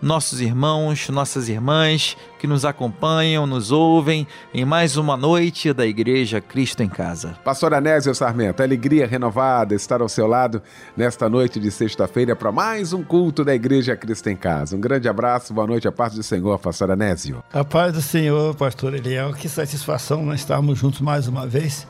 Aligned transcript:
nossos 0.00 0.40
irmãos, 0.40 1.08
nossas 1.08 1.48
irmãs 1.48 2.16
que 2.38 2.46
nos 2.46 2.64
acompanham, 2.64 3.46
nos 3.46 3.72
ouvem 3.72 4.26
em 4.52 4.64
mais 4.64 4.96
uma 4.96 5.16
noite 5.16 5.72
da 5.72 5.86
Igreja 5.86 6.40
Cristo 6.40 6.82
em 6.82 6.88
Casa. 6.88 7.36
Pastor 7.42 7.72
Anésio 7.72 8.14
Sarmento, 8.14 8.62
alegria 8.62 9.06
renovada 9.06 9.74
estar 9.74 10.02
ao 10.02 10.08
seu 10.08 10.26
lado 10.26 10.62
nesta 10.96 11.28
noite 11.28 11.58
de 11.58 11.70
sexta-feira 11.70 12.36
para 12.36 12.52
mais 12.52 12.92
um 12.92 13.02
culto 13.02 13.44
da 13.44 13.54
Igreja 13.54 13.96
Cristo 13.96 14.28
em 14.28 14.36
Casa. 14.36 14.76
Um 14.76 14.80
grande 14.80 15.08
abraço, 15.08 15.54
boa 15.54 15.66
noite, 15.66 15.88
a 15.88 15.92
paz 15.92 16.14
do 16.14 16.22
Senhor, 16.22 16.58
Pastor 16.58 16.90
Anésio. 16.90 17.42
A 17.52 17.64
paz 17.64 17.92
do 17.92 18.02
Senhor, 18.02 18.54
Pastor 18.54 18.94
Eliel, 18.94 19.32
que 19.32 19.48
satisfação 19.48 20.22
nós 20.22 20.40
estarmos 20.40 20.78
juntos 20.78 21.00
mais 21.00 21.26
uma 21.26 21.46
vez. 21.46 21.86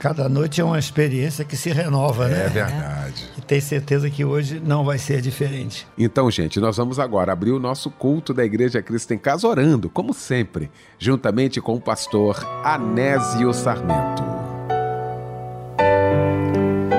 Cada 0.00 0.30
noite 0.30 0.62
é 0.62 0.64
uma 0.64 0.78
experiência 0.78 1.44
que 1.44 1.54
se 1.54 1.70
renova, 1.70 2.24
é 2.24 2.28
né? 2.30 2.46
É 2.46 2.48
verdade. 2.48 3.28
E 3.36 3.40
tem 3.42 3.60
certeza 3.60 4.08
que 4.08 4.24
hoje 4.24 4.58
não 4.58 4.82
vai 4.82 4.96
ser 4.96 5.20
diferente. 5.20 5.86
Então, 5.98 6.30
gente, 6.30 6.58
nós 6.58 6.78
vamos 6.78 6.98
agora 6.98 7.34
abrir 7.34 7.50
o 7.50 7.58
nosso 7.58 7.90
culto 7.90 8.32
da 8.32 8.42
Igreja 8.42 8.80
Cristo 8.80 9.12
em 9.12 9.18
Casa 9.18 9.46
orando, 9.46 9.90
como 9.90 10.14
sempre, 10.14 10.70
juntamente 10.98 11.60
com 11.60 11.74
o 11.74 11.80
pastor 11.80 12.42
Anésio 12.64 13.52
Sarmento. 13.52 14.22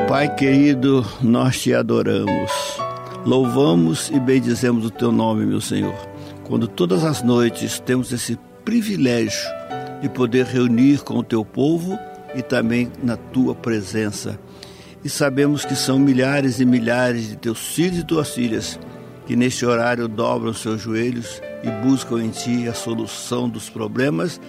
Pai 0.08 0.36
querido, 0.36 1.04
nós 1.24 1.60
te 1.60 1.74
adoramos. 1.74 2.52
Louvamos 3.26 4.12
e 4.12 4.20
bendizemos 4.20 4.86
o 4.86 4.92
teu 4.92 5.12
nome, 5.12 5.44
meu 5.44 5.60
Senhor. 5.60 5.98
Quando 6.44 6.68
todas 6.68 7.04
as 7.04 7.24
noites 7.24 7.80
temos 7.80 8.12
esse 8.12 8.38
privilégio 8.64 9.50
de 10.04 10.08
poder 10.08 10.46
reunir 10.46 11.04
com 11.04 11.16
o 11.16 11.24
teu 11.24 11.44
povo 11.44 11.98
e 12.36 12.42
também 12.42 12.92
na 13.04 13.18
tua 13.18 13.56
presença. 13.56 14.40
E 15.04 15.10
sabemos 15.10 15.66
que 15.66 15.76
são 15.76 15.98
milhares 15.98 16.60
e 16.60 16.66
milhares 16.66 17.30
de 17.30 17.36
teus 17.36 17.60
filhos 17.74 18.00
e 18.00 18.04
tuas 18.04 18.30
filhas 18.34 18.80
que 19.26 19.36
neste 19.36 19.66
horário 19.66 20.08
dobram 20.08 20.54
seus 20.54 20.82
joelhos 20.82 21.42
e 21.64 21.70
buscam 21.88 22.22
em 22.22 22.30
ti 22.30 22.68
a 22.68 22.74
solução 22.74 23.48
dos 23.48 23.70
problemas 23.70 24.42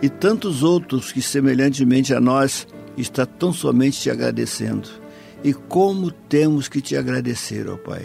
e 0.00 0.08
tantos 0.08 0.62
outros 0.62 1.10
que 1.10 1.20
semelhantemente 1.20 2.14
a 2.14 2.20
nós 2.20 2.66
está 2.96 3.26
tão 3.26 3.52
somente 3.52 4.00
te 4.00 4.10
agradecendo. 4.10 4.88
E 5.42 5.52
como 5.52 6.10
temos 6.10 6.68
que 6.68 6.80
te 6.80 6.96
agradecer, 6.96 7.68
ó 7.68 7.76
Pai. 7.76 8.02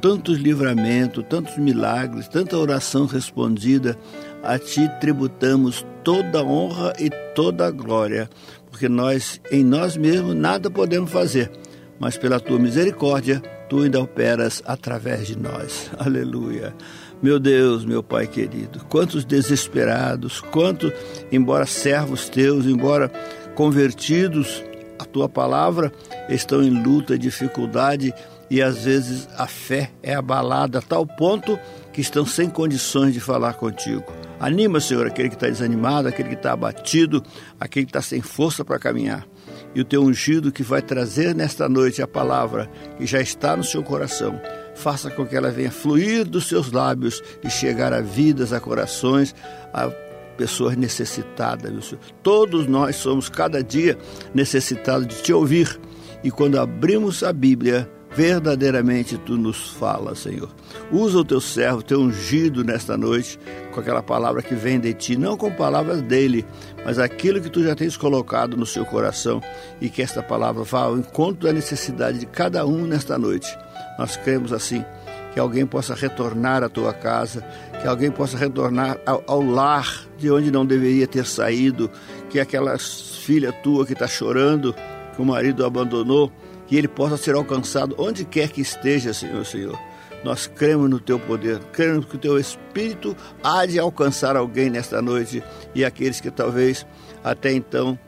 Tantos 0.00 0.38
livramentos, 0.38 1.24
tantos 1.28 1.56
milagres, 1.56 2.28
tanta 2.28 2.58
oração 2.58 3.06
respondida, 3.06 3.98
a 4.42 4.58
ti 4.58 4.88
tributamos 5.00 5.84
toda 6.02 6.40
a 6.40 6.44
honra 6.44 6.92
e 6.98 7.08
toda 7.34 7.66
a 7.66 7.70
glória, 7.70 8.28
porque 8.74 8.88
nós, 8.88 9.40
em 9.52 9.62
nós 9.62 9.96
mesmos, 9.96 10.34
nada 10.34 10.68
podemos 10.68 11.08
fazer, 11.08 11.48
mas 11.96 12.18
pela 12.18 12.40
tua 12.40 12.58
misericórdia, 12.58 13.40
tu 13.68 13.82
ainda 13.82 14.00
operas 14.00 14.60
através 14.66 15.28
de 15.28 15.38
nós. 15.38 15.88
Aleluia. 15.96 16.74
Meu 17.22 17.38
Deus, 17.38 17.84
meu 17.84 18.02
Pai 18.02 18.26
querido, 18.26 18.84
quantos 18.88 19.24
desesperados, 19.24 20.40
quantos, 20.40 20.92
embora 21.30 21.66
servos 21.66 22.28
teus, 22.28 22.66
embora 22.66 23.12
convertidos 23.54 24.64
à 24.98 25.04
tua 25.04 25.28
palavra, 25.28 25.92
estão 26.28 26.60
em 26.60 26.82
luta, 26.82 27.16
dificuldade 27.16 28.12
e 28.50 28.60
às 28.60 28.78
vezes 28.78 29.28
a 29.38 29.46
fé 29.46 29.92
é 30.02 30.16
abalada 30.16 30.80
a 30.80 30.82
tal 30.82 31.06
ponto 31.06 31.56
que 31.92 32.00
estão 32.00 32.26
sem 32.26 32.50
condições 32.50 33.14
de 33.14 33.20
falar 33.20 33.54
contigo. 33.54 34.23
Anima, 34.38 34.80
Senhor, 34.80 35.06
aquele 35.06 35.28
que 35.28 35.36
está 35.36 35.46
desanimado, 35.46 36.08
aquele 36.08 36.30
que 36.30 36.34
está 36.34 36.52
abatido, 36.52 37.22
aquele 37.58 37.86
que 37.86 37.90
está 37.90 38.02
sem 38.02 38.20
força 38.20 38.64
para 38.64 38.78
caminhar. 38.78 39.26
E 39.74 39.80
o 39.80 39.84
teu 39.84 40.02
ungido 40.02 40.52
que 40.52 40.62
vai 40.62 40.80
trazer 40.80 41.34
nesta 41.34 41.68
noite 41.68 42.00
a 42.02 42.06
palavra 42.06 42.70
que 42.96 43.06
já 43.06 43.20
está 43.20 43.56
no 43.56 43.64
seu 43.64 43.82
coração, 43.82 44.40
faça 44.74 45.10
com 45.10 45.26
que 45.26 45.36
ela 45.36 45.50
venha 45.50 45.70
fluir 45.70 46.24
dos 46.24 46.46
seus 46.46 46.70
lábios 46.70 47.22
e 47.42 47.50
chegar 47.50 47.92
a 47.92 48.00
vidas, 48.00 48.52
a 48.52 48.60
corações, 48.60 49.34
a 49.72 49.88
pessoas 50.36 50.76
necessitadas, 50.76 51.72
meu 51.72 51.82
Senhor. 51.82 52.00
Todos 52.22 52.66
nós 52.66 52.96
somos 52.96 53.28
cada 53.28 53.62
dia 53.62 53.96
necessitados 54.34 55.06
de 55.06 55.22
te 55.22 55.32
ouvir. 55.32 55.80
E 56.22 56.30
quando 56.30 56.58
abrimos 56.58 57.22
a 57.22 57.32
Bíblia, 57.32 57.88
verdadeiramente 58.14 59.18
tu 59.18 59.36
nos 59.36 59.70
fala, 59.70 60.14
Senhor. 60.14 60.48
Usa 60.92 61.18
o 61.18 61.24
teu 61.24 61.40
servo, 61.40 61.82
teu 61.82 62.00
ungido 62.00 62.62
nesta 62.62 62.96
noite, 62.96 63.38
com 63.72 63.80
aquela 63.80 64.02
palavra 64.02 64.42
que 64.42 64.54
vem 64.54 64.78
de 64.78 64.94
ti, 64.94 65.16
não 65.16 65.36
com 65.36 65.50
palavras 65.50 66.00
dele, 66.02 66.44
mas 66.84 66.98
aquilo 66.98 67.40
que 67.40 67.50
tu 67.50 67.62
já 67.62 67.74
tens 67.74 67.96
colocado 67.96 68.56
no 68.56 68.66
seu 68.66 68.84
coração 68.84 69.42
e 69.80 69.88
que 69.88 70.02
esta 70.02 70.22
palavra 70.22 70.62
vá 70.62 70.82
ao 70.82 70.96
encontro 70.96 71.46
da 71.46 71.52
necessidade 71.52 72.18
de 72.18 72.26
cada 72.26 72.64
um 72.64 72.86
nesta 72.86 73.18
noite. 73.18 73.56
Nós 73.98 74.16
cremos 74.16 74.52
assim 74.52 74.84
que 75.32 75.40
alguém 75.40 75.66
possa 75.66 75.94
retornar 75.94 76.62
à 76.62 76.68
tua 76.68 76.92
casa, 76.92 77.44
que 77.82 77.88
alguém 77.88 78.10
possa 78.10 78.38
retornar 78.38 78.96
ao, 79.04 79.24
ao 79.26 79.42
lar 79.42 80.06
de 80.16 80.30
onde 80.30 80.50
não 80.52 80.64
deveria 80.64 81.08
ter 81.08 81.26
saído, 81.26 81.90
que 82.30 82.38
aquela 82.38 82.78
filha 82.78 83.52
tua 83.52 83.84
que 83.84 83.94
está 83.94 84.06
chorando, 84.06 84.72
que 85.14 85.20
o 85.20 85.24
marido 85.24 85.66
abandonou, 85.66 86.30
que 86.66 86.76
ele 86.76 86.88
possa 86.88 87.16
ser 87.16 87.34
alcançado 87.34 87.94
onde 87.98 88.24
quer 88.24 88.48
que 88.50 88.60
esteja, 88.60 89.12
Senhor, 89.12 89.44
Senhor. 89.44 89.78
Nós 90.24 90.46
cremos 90.46 90.88
no 90.88 90.98
teu 90.98 91.18
poder, 91.20 91.58
cremos 91.72 92.06
que 92.06 92.16
o 92.16 92.18
teu 92.18 92.38
Espírito 92.38 93.14
há 93.42 93.66
de 93.66 93.78
alcançar 93.78 94.36
alguém 94.36 94.70
nesta 94.70 95.02
noite 95.02 95.42
e 95.74 95.84
aqueles 95.84 96.18
que 96.18 96.30
talvez 96.30 96.86
até 97.22 97.52
então 97.52 97.98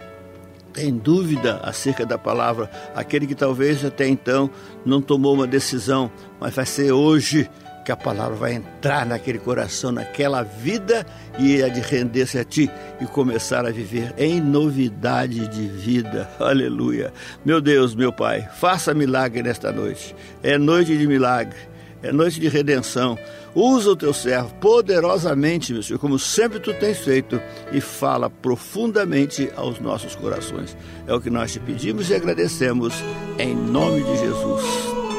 têm 0.72 0.96
dúvida 0.96 1.58
acerca 1.62 2.04
da 2.04 2.18
palavra, 2.18 2.70
aquele 2.94 3.26
que 3.26 3.34
talvez 3.34 3.84
até 3.84 4.06
então 4.06 4.50
não 4.84 5.00
tomou 5.00 5.34
uma 5.34 5.46
decisão, 5.46 6.10
mas 6.38 6.54
vai 6.54 6.66
ser 6.66 6.92
hoje 6.92 7.50
que 7.86 7.92
a 7.92 7.96
palavra 7.96 8.34
vai 8.34 8.52
entrar 8.54 9.06
naquele 9.06 9.38
coração, 9.38 9.92
naquela 9.92 10.42
vida 10.42 11.06
e 11.38 11.62
é 11.62 11.68
de 11.68 11.80
render-se 11.80 12.36
a 12.36 12.42
ti 12.44 12.68
e 13.00 13.06
começar 13.06 13.64
a 13.64 13.70
viver 13.70 14.12
em 14.18 14.40
novidade 14.40 15.46
de 15.46 15.68
vida. 15.68 16.28
Aleluia. 16.40 17.12
Meu 17.44 17.60
Deus, 17.60 17.94
meu 17.94 18.12
Pai, 18.12 18.48
faça 18.56 18.92
milagre 18.92 19.40
nesta 19.40 19.70
noite. 19.70 20.16
É 20.42 20.58
noite 20.58 20.98
de 20.98 21.06
milagre. 21.06 21.56
É 22.02 22.10
noite 22.10 22.40
de 22.40 22.48
redenção. 22.48 23.16
Usa 23.54 23.90
o 23.90 23.96
teu 23.96 24.12
servo 24.12 24.52
poderosamente, 24.54 25.72
meu 25.72 25.82
Senhor, 25.82 26.00
como 26.00 26.18
sempre 26.18 26.58
tu 26.58 26.74
tens 26.74 26.98
feito, 26.98 27.40
e 27.72 27.80
fala 27.80 28.28
profundamente 28.28 29.48
aos 29.54 29.78
nossos 29.78 30.16
corações. 30.16 30.76
É 31.06 31.14
o 31.14 31.20
que 31.20 31.30
nós 31.30 31.52
te 31.52 31.60
pedimos 31.60 32.10
e 32.10 32.14
agradecemos, 32.16 32.92
em 33.38 33.54
nome 33.54 34.02
de 34.02 34.18
Jesus. 34.18 34.64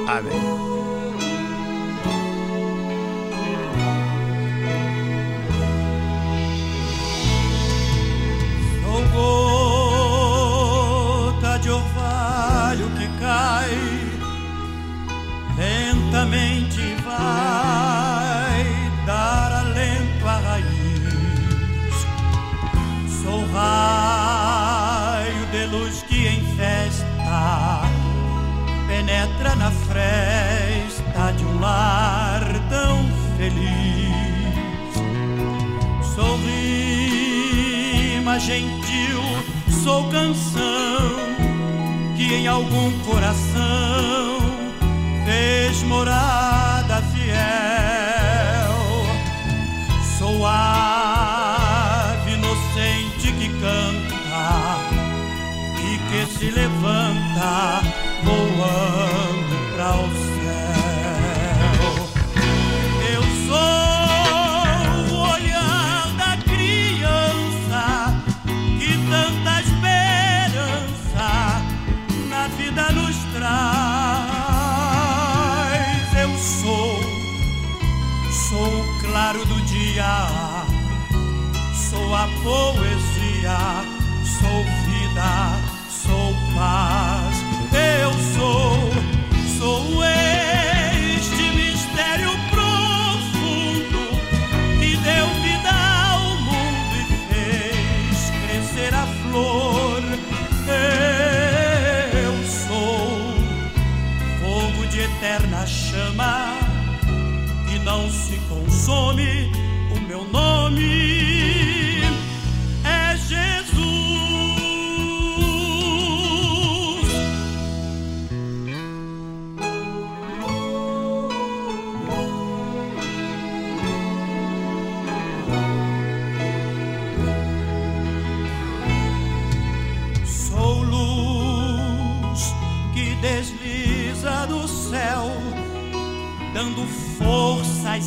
Amém. 0.08 0.77
Na 29.68 29.72
fresta 29.72 31.34
de 31.36 31.44
um 31.44 31.60
lar 31.60 32.42
tão 32.70 33.04
feliz. 33.38 34.94
Sou 36.16 36.38
rima 36.38 38.40
gentil, 38.40 39.22
sou 39.84 40.10
canção 40.10 41.18
que 42.16 42.34
em 42.34 42.48
algum 42.48 42.98
coração 43.00 44.40
fez 45.26 45.84
morada 45.84 47.04
fiel. 47.14 47.36
Sou 50.18 50.46
ave 50.46 52.32
inocente 52.32 53.34
que 53.38 53.50
canta 53.60 54.16
e 55.84 55.98
que 56.10 56.26
se 56.38 56.52
levanta 56.52 58.07
poesia, 82.44 83.58
sou 84.24 84.64
vida, 84.86 85.60
sou 85.90 86.34
paz. 86.56 87.07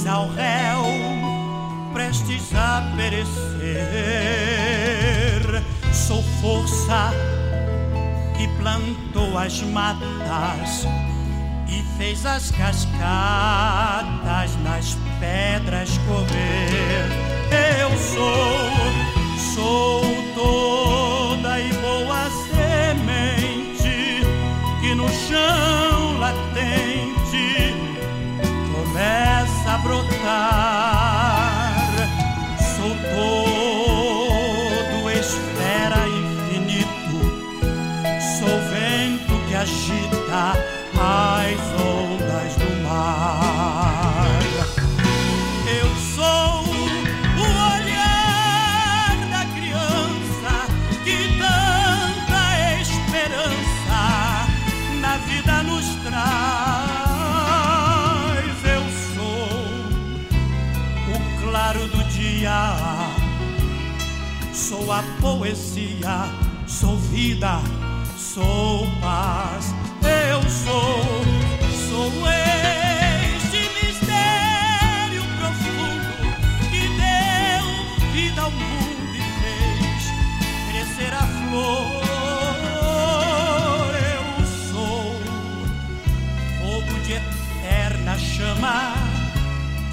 Ao 0.06 0.29
réu, 0.31 0.85
prestes 1.93 2.55
a 2.55 2.93
perecer. 2.97 3.31
Sou 5.93 6.23
força 6.41 7.12
que 8.37 8.49
plantou 8.58 9.37
as 9.38 9.61
matas 9.62 10.87
e 11.69 11.82
fez 11.99 12.25
as 12.26 12.50
cascatas 12.50 12.91
nas 14.62 14.97
pedras 15.19 15.99
correr. 16.06 17.06
Eu 17.81 17.91
sou, 17.99 18.70
sou 19.55 20.02
toda 20.35 21.61
e 21.61 21.73
boa 21.75 22.31
semente 22.50 24.23
que 24.81 24.94
no 24.94 25.08
chão 25.08 26.19
latente 26.19 27.69
brotar. 29.82 31.75
Sou 32.77 32.94
todo 33.15 35.11
esfera 35.11 36.00
infinito, 36.09 37.19
sou 38.38 38.56
vento 38.71 39.35
que 39.49 39.55
agita 39.55 40.43
as 40.97 41.61
ondas 41.81 42.19
sou 64.90 64.97
a 64.97 65.04
poesia, 65.20 66.28
sou 66.66 66.97
vida, 66.97 67.61
sou 68.18 68.88
paz. 69.00 69.73
Eu 70.02 70.42
sou, 70.50 71.04
sou 71.88 72.11
este 72.26 73.70
mistério 73.78 75.23
profundo 75.38 76.11
que 76.70 76.82
deu 76.99 77.66
vida 78.12 78.42
ao 78.42 78.50
mundo 78.50 79.14
e 79.14 79.23
fez 79.40 80.02
crescer 80.73 81.14
a 81.14 81.25
flor. 81.49 82.02
Eu 83.94 84.25
sou 84.73 85.14
fogo 86.59 86.94
de 87.04 87.12
eterna 87.12 88.18
chama 88.18 88.94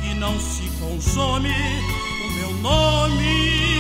que 0.01 0.15
não 0.15 0.39
se 0.39 0.67
consome. 0.79 1.53
O 2.25 2.31
meu 2.31 2.51
nome 2.61 3.76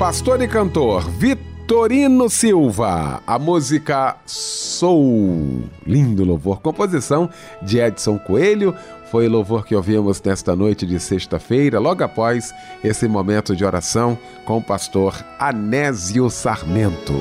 Pastor 0.00 0.40
e 0.40 0.48
cantor 0.48 1.10
Vitorino 1.10 2.30
Silva, 2.30 3.22
a 3.26 3.38
música 3.38 4.16
Sou. 4.24 5.62
Lindo 5.86 6.24
louvor, 6.24 6.62
composição 6.62 7.28
de 7.60 7.78
Edson 7.78 8.18
Coelho. 8.18 8.74
Foi 9.10 9.26
o 9.26 9.30
louvor 9.30 9.66
que 9.66 9.76
ouvimos 9.76 10.22
nesta 10.22 10.56
noite 10.56 10.86
de 10.86 10.98
sexta-feira, 10.98 11.78
logo 11.78 12.02
após 12.02 12.50
esse 12.82 13.06
momento 13.06 13.54
de 13.54 13.62
oração 13.62 14.16
com 14.46 14.56
o 14.56 14.62
pastor 14.62 15.22
Anésio 15.38 16.30
Sarmento. 16.30 17.12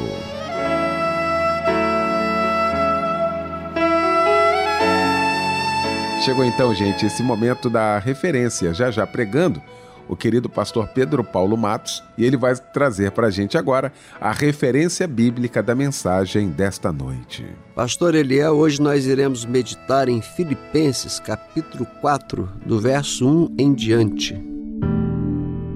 Chegou 6.24 6.46
então, 6.46 6.74
gente, 6.74 7.06
esse 7.06 7.22
momento 7.22 7.70
da 7.70 8.00
referência, 8.00 8.74
já 8.74 8.90
já 8.90 9.06
pregando 9.06 9.62
o 10.10 10.16
querido 10.16 10.50
pastor 10.50 10.88
Pedro 10.88 11.24
Paulo 11.24 11.56
Matos, 11.56 12.04
e 12.18 12.26
ele 12.26 12.36
vai 12.36 12.56
trazer 12.56 13.12
para 13.12 13.28
a 13.28 13.30
gente 13.30 13.58
agora 13.58 13.94
a 14.20 14.32
referência 14.32 15.08
bíblica 15.08 15.62
da 15.62 15.76
mensagem 15.76 16.50
desta 16.50 16.92
noite. 16.92 17.46
Pastor 17.76 18.16
Eliel, 18.16 18.56
hoje 18.56 18.82
nós 18.82 19.06
iremos 19.06 19.46
meditar 19.46 20.10
em 20.10 20.20
Filipenses, 20.20 21.20
capítulo 21.20 21.86
4, 22.02 22.50
do 22.66 22.80
verso 22.80 23.28
1 23.28 23.56
em 23.60 23.74
diante. 23.74 24.50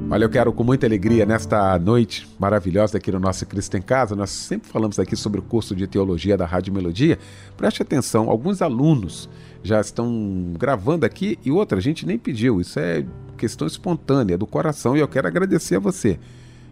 Olha, 0.09 0.25
eu 0.25 0.29
quero 0.29 0.53
com 0.53 0.63
muita 0.63 0.85
alegria 0.85 1.25
nesta 1.25 1.79
noite 1.79 2.27
maravilhosa 2.37 2.97
aqui 2.97 3.11
no 3.11 3.19
nosso 3.19 3.47
Cristo 3.47 3.77
em 3.77 3.81
Casa. 3.81 4.15
Nós 4.15 4.29
sempre 4.29 4.69
falamos 4.69 4.99
aqui 4.99 5.15
sobre 5.15 5.39
o 5.39 5.43
curso 5.43 5.75
de 5.75 5.87
teologia 5.87 6.37
da 6.37 6.45
Rádio 6.45 6.71
Melodia. 6.71 7.17
Preste 7.57 7.81
atenção, 7.81 8.29
alguns 8.29 8.61
alunos 8.61 9.27
já 9.63 9.81
estão 9.81 10.53
gravando 10.55 11.03
aqui 11.03 11.39
e 11.43 11.51
outra, 11.51 11.79
a 11.79 11.81
gente 11.81 12.05
nem 12.05 12.19
pediu. 12.19 12.61
Isso 12.61 12.79
é 12.79 13.03
questão 13.43 13.67
espontânea 13.67 14.37
do 14.37 14.47
coração 14.47 14.95
e 14.95 15.01
eu 15.01 15.07
quero 15.07 15.27
agradecer 15.27 15.75
a 15.75 15.79
você 15.79 16.17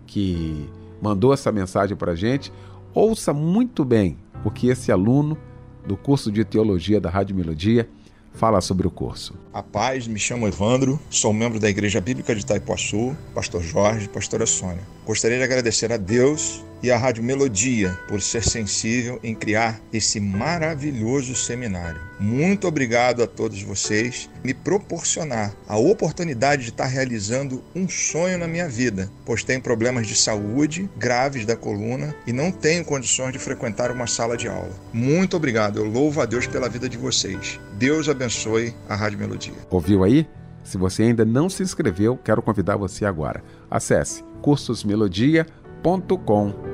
que 0.08 0.70
mandou 1.02 1.34
essa 1.34 1.52
mensagem 1.52 1.98
para 1.98 2.14
a 2.14 2.16
gente. 2.16 2.50
Ouça 2.94 3.34
muito 3.34 3.84
bem 3.84 4.18
o 4.46 4.50
que 4.50 4.70
esse 4.70 4.90
aluno 4.90 5.38
do 5.86 5.98
curso 5.98 6.32
de 6.32 6.46
teologia 6.46 7.02
da 7.02 7.10
Rádio 7.10 7.36
Melodia 7.36 7.90
fala 8.34 8.62
sobre 8.62 8.88
o 8.88 8.92
curso. 8.92 9.34
A 9.54 9.62
paz, 9.62 10.08
me 10.08 10.18
chamo 10.18 10.48
Evandro, 10.48 10.98
sou 11.10 11.34
membro 11.34 11.60
da 11.60 11.70
Igreja 11.70 12.00
Bíblica 12.00 12.34
de 12.34 12.40
Itaipuaçu, 12.40 13.18
pastor 13.36 13.62
Jorge, 13.62 14.08
pastora 14.08 14.46
Sônia. 14.46 14.84
Gostaria 15.06 15.40
de 15.40 15.44
agradecer 15.44 15.92
a 15.92 15.98
Deus 15.98 16.64
e 16.84 16.92
à 16.92 16.98
Rádio 16.98 17.24
Melodia 17.24 17.98
por 18.08 18.22
ser 18.22 18.44
sensível 18.44 19.20
em 19.24 19.36
criar 19.36 19.80
esse 19.94 20.20
maravilhoso 20.20 21.36
seminário. 21.36 22.02
Muito 22.20 22.68
obrigado 22.68 23.24
a 23.24 23.28
todos 23.28 23.62
vocês 23.62 24.30
me 24.44 24.54
proporcionar 24.54 25.54
a 25.68 25.78
oportunidade 25.78 26.64
de 26.64 26.70
estar 26.70 26.86
realizando 26.86 27.64
um 27.76 27.88
sonho 27.88 28.38
na 28.38 28.48
minha 28.48 28.68
vida, 28.68 29.10
pois 29.26 29.44
tenho 29.44 29.62
problemas 29.62 30.08
de 30.08 30.16
saúde 30.16 30.90
graves 30.98 31.46
da 31.46 31.56
coluna 31.56 32.16
e 32.26 32.34
não 32.34 32.52
tenho 32.52 32.86
condições 32.86 33.34
de 33.34 33.40
frequentar 33.40 33.92
uma 33.92 34.08
sala 34.08 34.38
de 34.38 34.48
aula. 34.48 34.72
Muito 34.94 35.38
obrigado, 35.38 35.80
eu 35.80 35.86
louvo 35.86 36.22
a 36.22 36.26
Deus 36.26 36.48
pela 36.48 36.70
vida 36.70 36.88
de 36.88 36.98
vocês. 36.98 37.60
Deus 37.74 38.08
abençoe 38.08 38.74
a 38.88 38.96
Rádio 38.96 39.20
Melodia. 39.20 39.54
Ouviu 39.70 40.04
aí? 40.04 40.28
Se 40.64 40.78
você 40.78 41.04
ainda 41.04 41.26
não 41.26 41.50
se 41.50 41.64
inscreveu, 41.64 42.18
quero 42.18 42.42
convidar 42.42 42.78
você 42.78 43.04
agora. 43.04 43.44
Acesse 43.70 44.24
cursosmelodia.com.br. 44.42 46.71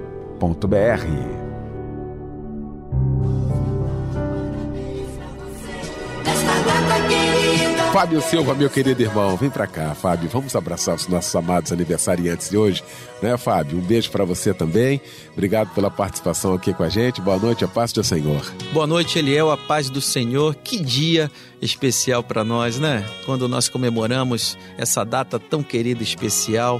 Fábio 7.98 8.22
Silva, 8.22 8.54
meu 8.54 8.70
querido 8.70 9.02
irmão, 9.02 9.36
vem 9.36 9.50
pra 9.50 9.66
cá, 9.66 9.96
Fábio. 9.96 10.30
Vamos 10.30 10.56
abraçar 10.56 10.94
os 10.94 11.08
nossos 11.08 11.36
amados 11.36 11.72
aniversariantes 11.72 12.48
de 12.48 12.56
hoje, 12.56 12.84
né, 13.24 13.36
Fábio? 13.38 13.80
Um 13.80 13.82
beijo 13.82 14.12
para 14.12 14.24
você 14.24 14.54
também. 14.54 15.02
Obrigado 15.34 15.74
pela 15.74 15.90
participação 15.90 16.54
aqui 16.54 16.76
com 16.76 16.84
a 16.84 16.90
gente. 16.90 17.20
Boa 17.22 17.40
noite, 17.40 17.66
a 17.66 17.68
paz 17.68 17.92
do 17.92 18.04
Senhor. 18.04 18.46
Boa 18.72 18.86
noite, 18.86 19.18
Eliel, 19.18 19.50
a 19.50 19.58
paz 19.58 19.90
do 19.90 20.00
Senhor. 20.00 20.54
Que 20.54 20.80
dia 20.80 21.32
especial 21.60 22.22
para 22.22 22.44
nós, 22.44 22.78
né? 22.78 23.04
Quando 23.26 23.50
nós 23.50 23.68
comemoramos 23.68 24.60
essa 24.78 25.04
data 25.04 25.40
tão 25.40 25.64
querida 25.64 26.02
e 26.02 26.04
especial 26.04 26.80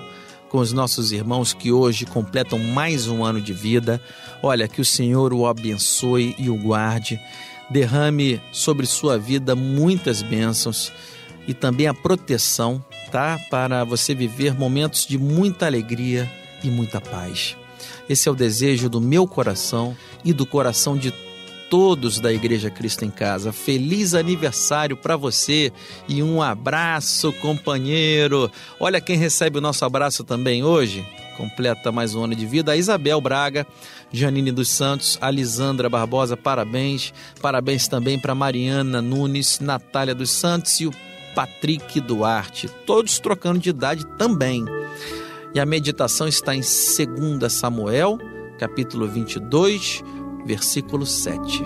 com 0.50 0.60
os 0.60 0.72
nossos 0.72 1.12
irmãos 1.12 1.54
que 1.54 1.72
hoje 1.72 2.06
completam 2.06 2.60
mais 2.60 3.08
um 3.08 3.24
ano 3.24 3.42
de 3.42 3.54
vida. 3.54 4.02
Olha, 4.42 4.68
que 4.68 4.82
o 4.82 4.86
Senhor 4.86 5.34
o 5.34 5.46
abençoe 5.46 6.36
e 6.38 6.50
o 6.50 6.58
guarde 6.58 7.20
derrame 7.70 8.42
sobre 8.52 8.86
sua 8.86 9.18
vida 9.18 9.56
muitas 9.56 10.22
bênçãos 10.22 10.92
e 11.48 11.54
também 11.54 11.88
a 11.88 11.94
proteção, 11.94 12.84
tá? 13.12 13.40
Para 13.50 13.84
você 13.84 14.14
viver 14.14 14.54
momentos 14.54 15.06
de 15.06 15.18
muita 15.18 15.66
alegria 15.66 16.32
e 16.64 16.70
muita 16.70 17.00
paz. 17.00 17.56
Esse 18.10 18.28
é 18.28 18.32
o 18.32 18.36
desejo 18.36 18.90
do 18.90 19.00
meu 19.00 19.28
coração 19.28 19.96
e 20.24 20.34
do 20.34 20.46
coração 20.46 20.98
de 20.98 21.12
todos 21.70 22.20
da 22.20 22.32
Igreja 22.32 22.70
Cristo 22.70 23.06
em 23.06 23.10
Casa. 23.10 23.52
Feliz 23.52 24.14
aniversário 24.14 24.96
para 24.96 25.16
você 25.16 25.72
e 26.08 26.24
um 26.24 26.42
abraço, 26.42 27.34
companheiro. 27.34 28.52
Olha 28.80 29.02
quem 29.02 29.18
recebe 29.18 29.58
o 29.58 29.62
nosso 29.62 29.84
abraço 29.86 30.24
também 30.24 30.64
hoje. 30.64 31.06
Completa 31.38 31.92
mais 31.92 32.16
um 32.16 32.24
ano 32.24 32.36
de 32.36 32.46
vida. 32.46 32.72
A 32.72 32.78
Isabel 32.78 33.22
Braga, 33.22 33.68
Janine 34.12 34.52
dos 34.52 34.70
Santos, 34.70 35.18
Alisandra 35.22 35.90
Barbosa, 35.90 36.36
parabéns. 36.36 37.14
Parabéns 37.42 37.88
também 37.88 38.20
para 38.20 38.34
Mariana 38.34 39.02
Nunes, 39.02 39.60
Natália 39.60 40.16
dos 40.16 40.32
Santos 40.32 40.80
e 40.80 40.88
o 40.88 40.94
Patrick 41.36 42.02
Duarte. 42.02 42.68
Todos 42.88 43.20
trocando 43.20 43.60
de 43.60 43.70
idade 43.70 44.06
também. 44.18 44.66
E 45.54 45.60
a 45.60 45.66
meditação 45.66 46.28
está 46.28 46.56
em 46.56 46.62
2 46.62 47.52
Samuel, 47.54 48.18
capítulo 48.58 49.08
22, 49.08 50.04
versículo 50.48 51.06
7. 51.06 51.64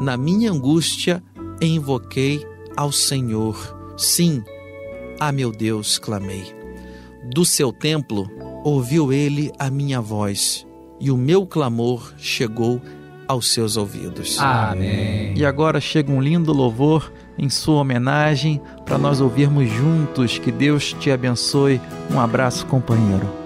Na 0.00 0.16
minha 0.16 0.52
angústia 0.52 1.22
invoquei 1.60 2.46
ao 2.76 2.92
Senhor. 2.92 3.56
Sim, 3.96 4.44
a 5.18 5.32
meu 5.32 5.50
Deus 5.50 5.98
clamei. 5.98 6.54
Do 7.34 7.44
seu 7.44 7.72
templo 7.72 8.30
ouviu 8.62 9.12
ele 9.12 9.50
a 9.58 9.70
minha 9.70 10.00
voz, 10.00 10.66
e 11.00 11.10
o 11.10 11.16
meu 11.16 11.46
clamor 11.46 12.12
chegou 12.18 12.80
aos 13.26 13.52
seus 13.52 13.76
ouvidos. 13.76 14.38
Amém. 14.38 15.34
E 15.36 15.44
agora 15.44 15.80
chega 15.80 16.12
um 16.12 16.20
lindo 16.20 16.52
louvor 16.52 17.12
em 17.36 17.48
sua 17.48 17.80
homenagem 17.80 18.60
para 18.84 18.98
nós 18.98 19.20
ouvirmos 19.20 19.68
juntos. 19.70 20.38
Que 20.38 20.50
Deus 20.50 20.92
te 20.94 21.10
abençoe. 21.10 21.80
Um 22.10 22.20
abraço, 22.20 22.64
companheiro. 22.66 23.37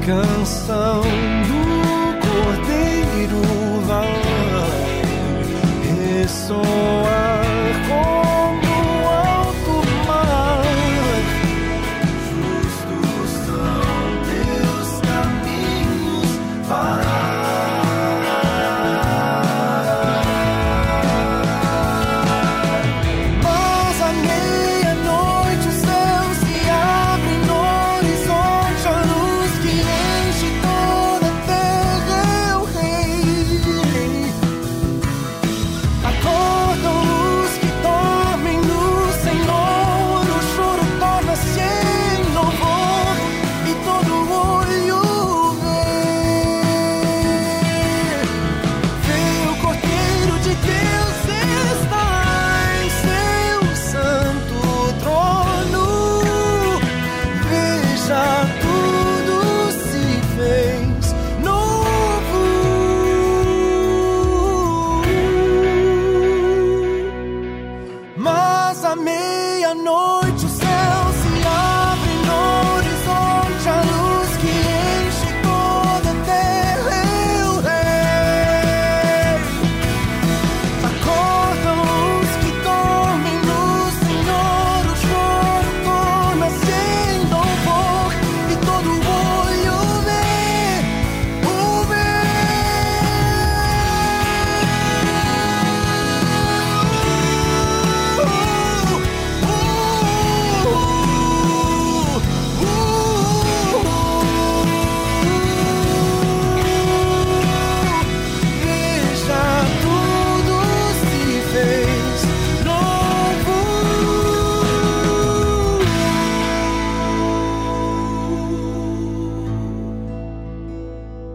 Canção 0.00 1.02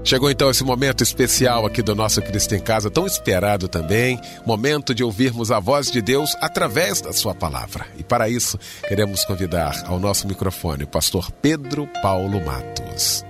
Chegou 0.06 0.30
então 0.30 0.52
esse 0.52 0.64
momento 0.64 1.02
especial 1.02 1.66
aqui 1.66 1.82
do 1.82 1.96
nosso 1.96 2.22
Cristo 2.22 2.54
em 2.54 2.60
Casa, 2.60 2.92
tão 2.92 3.08
esperado 3.08 3.68
também, 3.68 4.22
momento 4.46 4.94
de 4.94 5.04
ouvirmos 5.04 5.50
a 5.50 5.60
voz 5.60 5.90
de 5.90 6.00
Deus 6.00 6.36
através 6.40 7.02
da 7.02 7.12
sua 7.12 7.34
palavra. 7.34 7.88
E 7.98 8.04
para 8.04 8.30
isso, 8.30 8.60
queremos 8.88 9.26
convidar 9.26 9.84
ao 9.88 10.00
nosso 10.00 10.28
microfone 10.28 10.84
o 10.84 10.88
pastor 10.88 11.32
Pedro 11.32 11.90
Paulo 12.04 12.40
Matos. 12.46 13.26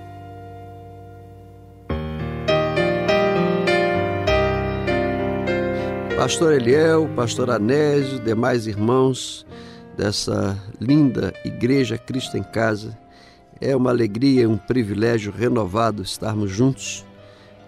Pastor 6.18 6.56
Eliel, 6.56 7.08
Pastor 7.16 7.52
Anésio, 7.52 8.20
demais 8.20 8.68
irmãos 8.68 9.46
dessa 9.96 10.62
linda 10.82 11.34
Igreja 11.46 11.98
Cristo 11.98 12.36
em 12.36 12.44
Casa. 12.44 13.05
É 13.62 13.74
uma 13.74 13.90
alegria 13.90 14.50
um 14.50 14.58
privilégio 14.58 15.32
renovado 15.32 16.04
estarmos 16.04 16.52
juntos 16.52 17.06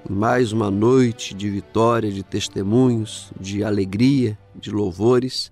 em 0.10 0.13
mais 0.13 0.52
uma 0.52 0.69
noite 0.69 1.34
de 1.34 1.50
vitória, 1.50 2.12
de 2.12 2.23
testemunhos, 2.23 3.32
de 3.39 3.63
alegria, 3.63 4.38
de 4.54 4.69
louvores. 4.69 5.50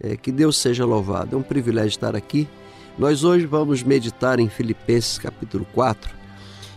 É, 0.00 0.16
que 0.16 0.32
Deus 0.32 0.56
seja 0.56 0.84
louvado. 0.84 1.36
É 1.36 1.38
um 1.38 1.42
privilégio 1.42 1.90
estar 1.90 2.16
aqui. 2.16 2.48
Nós 2.98 3.22
hoje 3.22 3.46
vamos 3.46 3.82
meditar 3.82 4.40
em 4.40 4.48
Filipenses 4.48 5.18
capítulo 5.18 5.64
4 5.72 6.10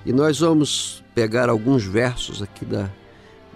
e 0.05 0.13
nós 0.13 0.39
vamos 0.39 1.03
pegar 1.15 1.49
alguns 1.49 1.83
versos 1.83 2.41
aqui 2.43 2.63
da, 2.63 2.89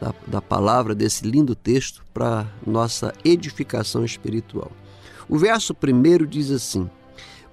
da, 0.01 0.13
da 0.25 0.41
palavra, 0.41 0.95
desse 0.95 1.27
lindo 1.27 1.53
texto, 1.53 2.03
para 2.13 2.47
nossa 2.65 3.13
edificação 3.23 4.03
espiritual. 4.03 4.71
O 5.29 5.37
verso 5.37 5.75
primeiro 5.75 6.25
diz 6.25 6.49
assim: 6.49 6.89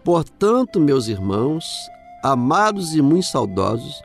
Portanto, 0.04 0.78
meus 0.78 1.08
irmãos, 1.08 1.88
amados 2.22 2.94
e 2.94 3.00
muito 3.00 3.26
saudosos, 3.26 4.02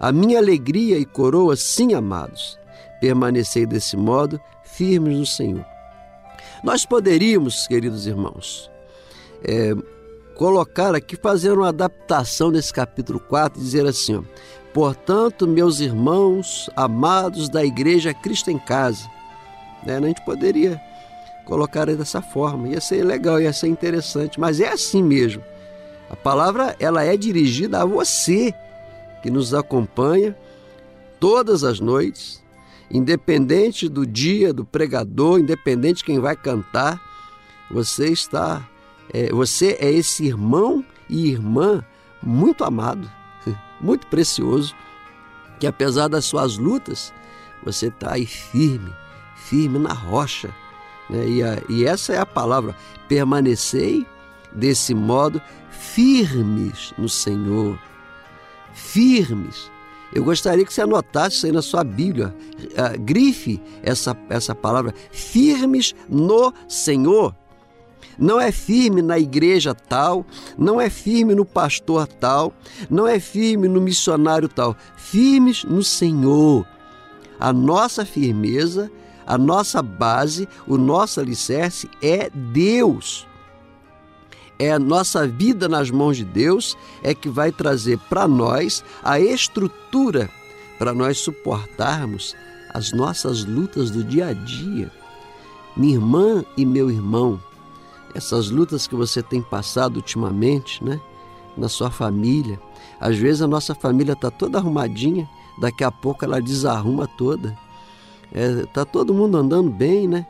a 0.00 0.10
minha 0.10 0.38
alegria 0.38 0.98
e 0.98 1.04
coroa, 1.04 1.54
sim, 1.54 1.94
amados, 1.94 2.58
permanecei 3.00 3.64
desse 3.64 3.96
modo, 3.96 4.40
firmes 4.64 5.16
no 5.16 5.26
Senhor. 5.26 5.64
Nós 6.64 6.84
poderíamos, 6.84 7.66
queridos 7.68 8.06
irmãos, 8.06 8.70
é, 9.44 9.74
colocar 10.36 10.94
aqui, 10.94 11.16
fazer 11.16 11.52
uma 11.52 11.68
adaptação 11.68 12.50
desse 12.50 12.72
capítulo 12.72 13.20
4 13.20 13.60
e 13.60 13.64
dizer 13.64 13.86
assim: 13.86 14.16
ó, 14.16 14.22
Portanto, 14.72 15.46
meus 15.46 15.80
irmãos 15.80 16.70
amados 16.74 17.48
da 17.48 17.64
igreja 17.64 18.14
Cristo 18.14 18.50
em 18.50 18.58
Casa. 18.58 19.08
Né? 19.84 19.98
A 19.98 20.00
gente 20.00 20.24
poderia 20.24 20.80
colocar 21.44 21.86
dessa 21.86 22.22
forma, 22.22 22.68
ia 22.68 22.80
ser 22.80 23.04
legal, 23.04 23.40
ia 23.40 23.52
ser 23.52 23.68
interessante, 23.68 24.38
mas 24.38 24.60
é 24.60 24.68
assim 24.68 25.02
mesmo. 25.02 25.42
A 26.08 26.16
palavra 26.16 26.76
ela 26.78 27.02
é 27.02 27.16
dirigida 27.16 27.82
a 27.82 27.84
você 27.84 28.54
que 29.22 29.30
nos 29.30 29.54
acompanha 29.54 30.36
todas 31.18 31.64
as 31.64 31.80
noites, 31.80 32.42
independente 32.90 33.88
do 33.88 34.06
dia 34.06 34.52
do 34.52 34.64
pregador, 34.64 35.38
independente 35.38 35.98
de 35.98 36.04
quem 36.04 36.18
vai 36.18 36.36
cantar, 36.36 37.00
você 37.70 38.08
está, 38.08 38.68
é, 39.12 39.30
você 39.30 39.78
é 39.80 39.90
esse 39.90 40.26
irmão 40.26 40.84
e 41.08 41.30
irmã 41.30 41.84
muito 42.22 42.64
amado, 42.64 43.10
muito 43.80 44.06
precioso, 44.08 44.74
que 45.58 45.66
apesar 45.66 46.08
das 46.08 46.24
suas 46.24 46.58
lutas, 46.58 47.12
você 47.64 47.86
está 47.86 48.14
aí 48.14 48.26
firme, 48.26 48.92
firme 49.36 49.78
na 49.78 49.92
rocha. 49.92 50.52
Né? 51.12 51.28
E, 51.28 51.42
a, 51.42 51.62
e 51.68 51.84
essa 51.84 52.14
é 52.14 52.18
a 52.18 52.26
palavra, 52.26 52.74
permanecei 53.06 54.06
desse 54.50 54.94
modo 54.94 55.40
firmes 55.70 56.94
no 56.96 57.08
Senhor. 57.08 57.78
Firmes. 58.72 59.70
Eu 60.14 60.24
gostaria 60.24 60.64
que 60.64 60.72
você 60.72 60.82
anotasse 60.82 61.36
isso 61.36 61.46
aí 61.46 61.52
na 61.52 61.62
sua 61.62 61.84
Bíblia. 61.84 62.34
Uh, 62.62 63.00
grife 63.00 63.60
essa, 63.82 64.16
essa 64.30 64.54
palavra. 64.54 64.94
Firmes 65.10 65.94
no 66.08 66.52
Senhor. 66.66 67.34
Não 68.18 68.40
é 68.40 68.52
firme 68.52 69.00
na 69.00 69.18
igreja 69.18 69.74
tal, 69.74 70.24
não 70.58 70.78
é 70.78 70.90
firme 70.90 71.34
no 71.34 71.46
pastor 71.46 72.06
tal, 72.06 72.52
não 72.90 73.08
é 73.08 73.18
firme 73.18 73.68
no 73.68 73.80
missionário 73.80 74.48
tal. 74.48 74.76
Firmes 74.96 75.64
no 75.64 75.82
Senhor. 75.82 76.66
A 77.40 77.52
nossa 77.52 78.04
firmeza, 78.04 78.90
a 79.26 79.36
nossa 79.38 79.82
base, 79.82 80.48
o 80.66 80.76
nosso 80.76 81.20
alicerce 81.20 81.88
é 82.00 82.30
Deus 82.30 83.26
é 84.58 84.70
a 84.70 84.78
nossa 84.78 85.26
vida 85.26 85.68
nas 85.68 85.90
mãos 85.90 86.16
de 86.16 86.24
Deus 86.24 86.76
é 87.02 87.12
que 87.14 87.28
vai 87.28 87.50
trazer 87.50 87.98
para 88.08 88.28
nós 88.28 88.84
a 89.02 89.18
estrutura 89.18 90.30
para 90.82 90.92
nós 90.92 91.18
suportarmos 91.18 92.34
as 92.74 92.92
nossas 92.92 93.44
lutas 93.44 93.90
do 93.90 94.02
dia 94.02 94.28
a 94.28 94.32
dia. 94.32 94.90
Minha 95.76 95.94
irmã 95.94 96.44
e 96.56 96.66
meu 96.66 96.90
irmão, 96.90 97.40
essas 98.14 98.50
lutas 98.50 98.88
que 98.88 98.94
você 98.96 99.22
tem 99.22 99.40
passado 99.40 99.96
ultimamente, 99.96 100.82
né, 100.82 101.00
na 101.56 101.68
sua 101.68 101.88
família, 101.88 102.60
às 103.00 103.16
vezes 103.16 103.42
a 103.42 103.46
nossa 103.46 103.76
família 103.76 104.14
está 104.14 104.28
toda 104.30 104.58
arrumadinha, 104.58 105.28
daqui 105.60 105.84
a 105.84 105.90
pouco 105.92 106.24
ela 106.24 106.42
desarruma 106.42 107.06
toda. 107.06 107.56
É, 108.34 108.66
tá 108.66 108.84
todo 108.84 109.14
mundo 109.14 109.36
andando 109.36 109.70
bem, 109.70 110.08
né? 110.08 110.26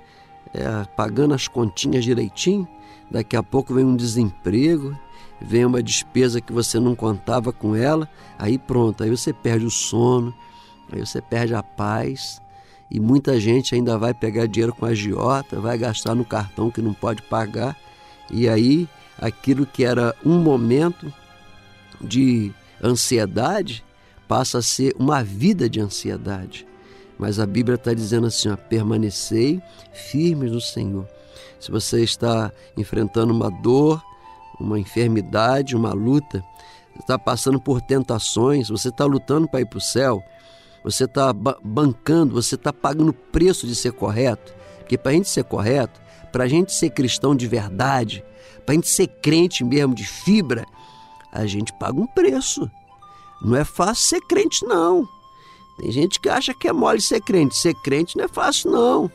É, 0.53 0.85
pagando 0.97 1.35
as 1.35 1.49
continhas 1.49 2.05
direitinho 2.05 2.69
daqui 3.13 3.37
a 3.37 3.43
pouco 3.43 3.75
vem 3.75 3.85
um 3.85 3.95
desemprego, 3.95 4.97
vem 5.39 5.67
uma 5.67 5.83
despesa 5.83 6.41
que 6.41 6.53
você 6.53 6.81
não 6.81 6.95
contava 6.95 7.53
com 7.53 7.77
ela, 7.77 8.09
aí 8.39 8.59
pronto, 8.59 9.05
aí 9.05 9.11
você 9.11 9.35
perde 9.35 9.67
o 9.67 9.71
sono, 9.71 10.35
aí 10.91 11.01
você 11.01 11.21
perde 11.21 11.55
a 11.55 11.63
paz. 11.63 12.41
E 12.91 12.99
muita 12.99 13.39
gente 13.39 13.75
ainda 13.75 13.99
vai 13.99 14.13
pegar 14.13 14.47
dinheiro 14.47 14.75
com 14.75 14.85
a 14.85 14.91
agiota, 14.91 15.61
vai 15.61 15.79
gastar 15.79 16.15
no 16.15 16.25
cartão 16.25 16.71
que 16.71 16.83
não 16.83 16.93
pode 16.93 17.23
pagar. 17.23 17.77
E 18.31 18.49
aí 18.49 18.89
aquilo 19.19 19.67
que 19.67 19.85
era 19.85 20.15
um 20.25 20.39
momento 20.39 21.13
de 22.01 22.53
ansiedade 22.83 23.85
passa 24.29 24.59
a 24.59 24.63
ser 24.63 24.95
uma 24.99 25.23
vida 25.23 25.71
de 25.71 25.81
ansiedade. 25.81 26.67
Mas 27.23 27.39
a 27.39 27.47
Bíblia 27.47 27.77
está 27.77 27.95
dizendo 27.95 28.27
assim: 28.27 28.49
ó, 28.49 28.57
permanecei 28.57 29.63
firmes 29.93 30.51
no 30.51 30.61
Senhor. 30.61 31.07
Se 31.61 31.71
você 31.71 32.03
está 32.03 32.51
enfrentando 32.77 33.33
uma 33.33 33.49
dor, 33.49 34.03
uma 34.59 34.77
enfermidade, 34.77 35.77
uma 35.77 35.93
luta, 35.93 36.45
está 36.99 37.17
passando 37.17 37.61
por 37.61 37.81
tentações, 37.81 38.71
você 38.71 38.89
está 38.89 39.05
lutando 39.05 39.47
para 39.47 39.61
ir 39.61 39.67
para 39.67 39.79
o 39.79 39.81
céu, 39.81 40.21
você 40.83 41.05
está 41.05 41.33
bancando, 41.33 42.35
você 42.35 42.57
está 42.57 42.73
pagando 42.73 43.11
o 43.11 43.15
preço 43.15 43.69
de 43.69 43.77
ser 43.77 43.93
correto. 43.93 44.53
Porque 44.79 44.99
para 44.99 45.13
a 45.13 45.15
gente 45.15 45.29
ser 45.29 45.45
correto, 45.45 46.01
para 46.33 46.43
a 46.43 46.49
gente 46.49 46.73
ser 46.73 46.91
cristão 46.91 47.37
de 47.37 47.47
verdade, 47.47 48.25
para 48.67 48.73
a 48.73 48.75
gente 48.75 48.89
ser 48.89 49.07
crente 49.07 49.63
mesmo 49.63 49.95
de 49.95 50.05
fibra, 50.05 50.67
a 51.31 51.47
gente 51.47 51.73
paga 51.75 52.01
um 52.01 52.07
preço. 52.09 52.69
Não 53.41 53.55
é 53.55 53.65
fácil 53.65 54.09
ser 54.09 54.21
crente, 54.23 54.67
não. 54.67 55.07
Tem 55.79 55.91
gente 55.91 56.21
que 56.21 56.29
acha 56.29 56.55
que 56.55 56.69
é 56.69 56.73
mole 56.73 57.01
ser 57.01 57.21
crente. 57.21 57.57
Ser 57.57 57.75
crente 57.75 58.17
não 58.17 58.25
é 58.25 58.29
fácil, 58.29 58.71
não. 58.71 59.11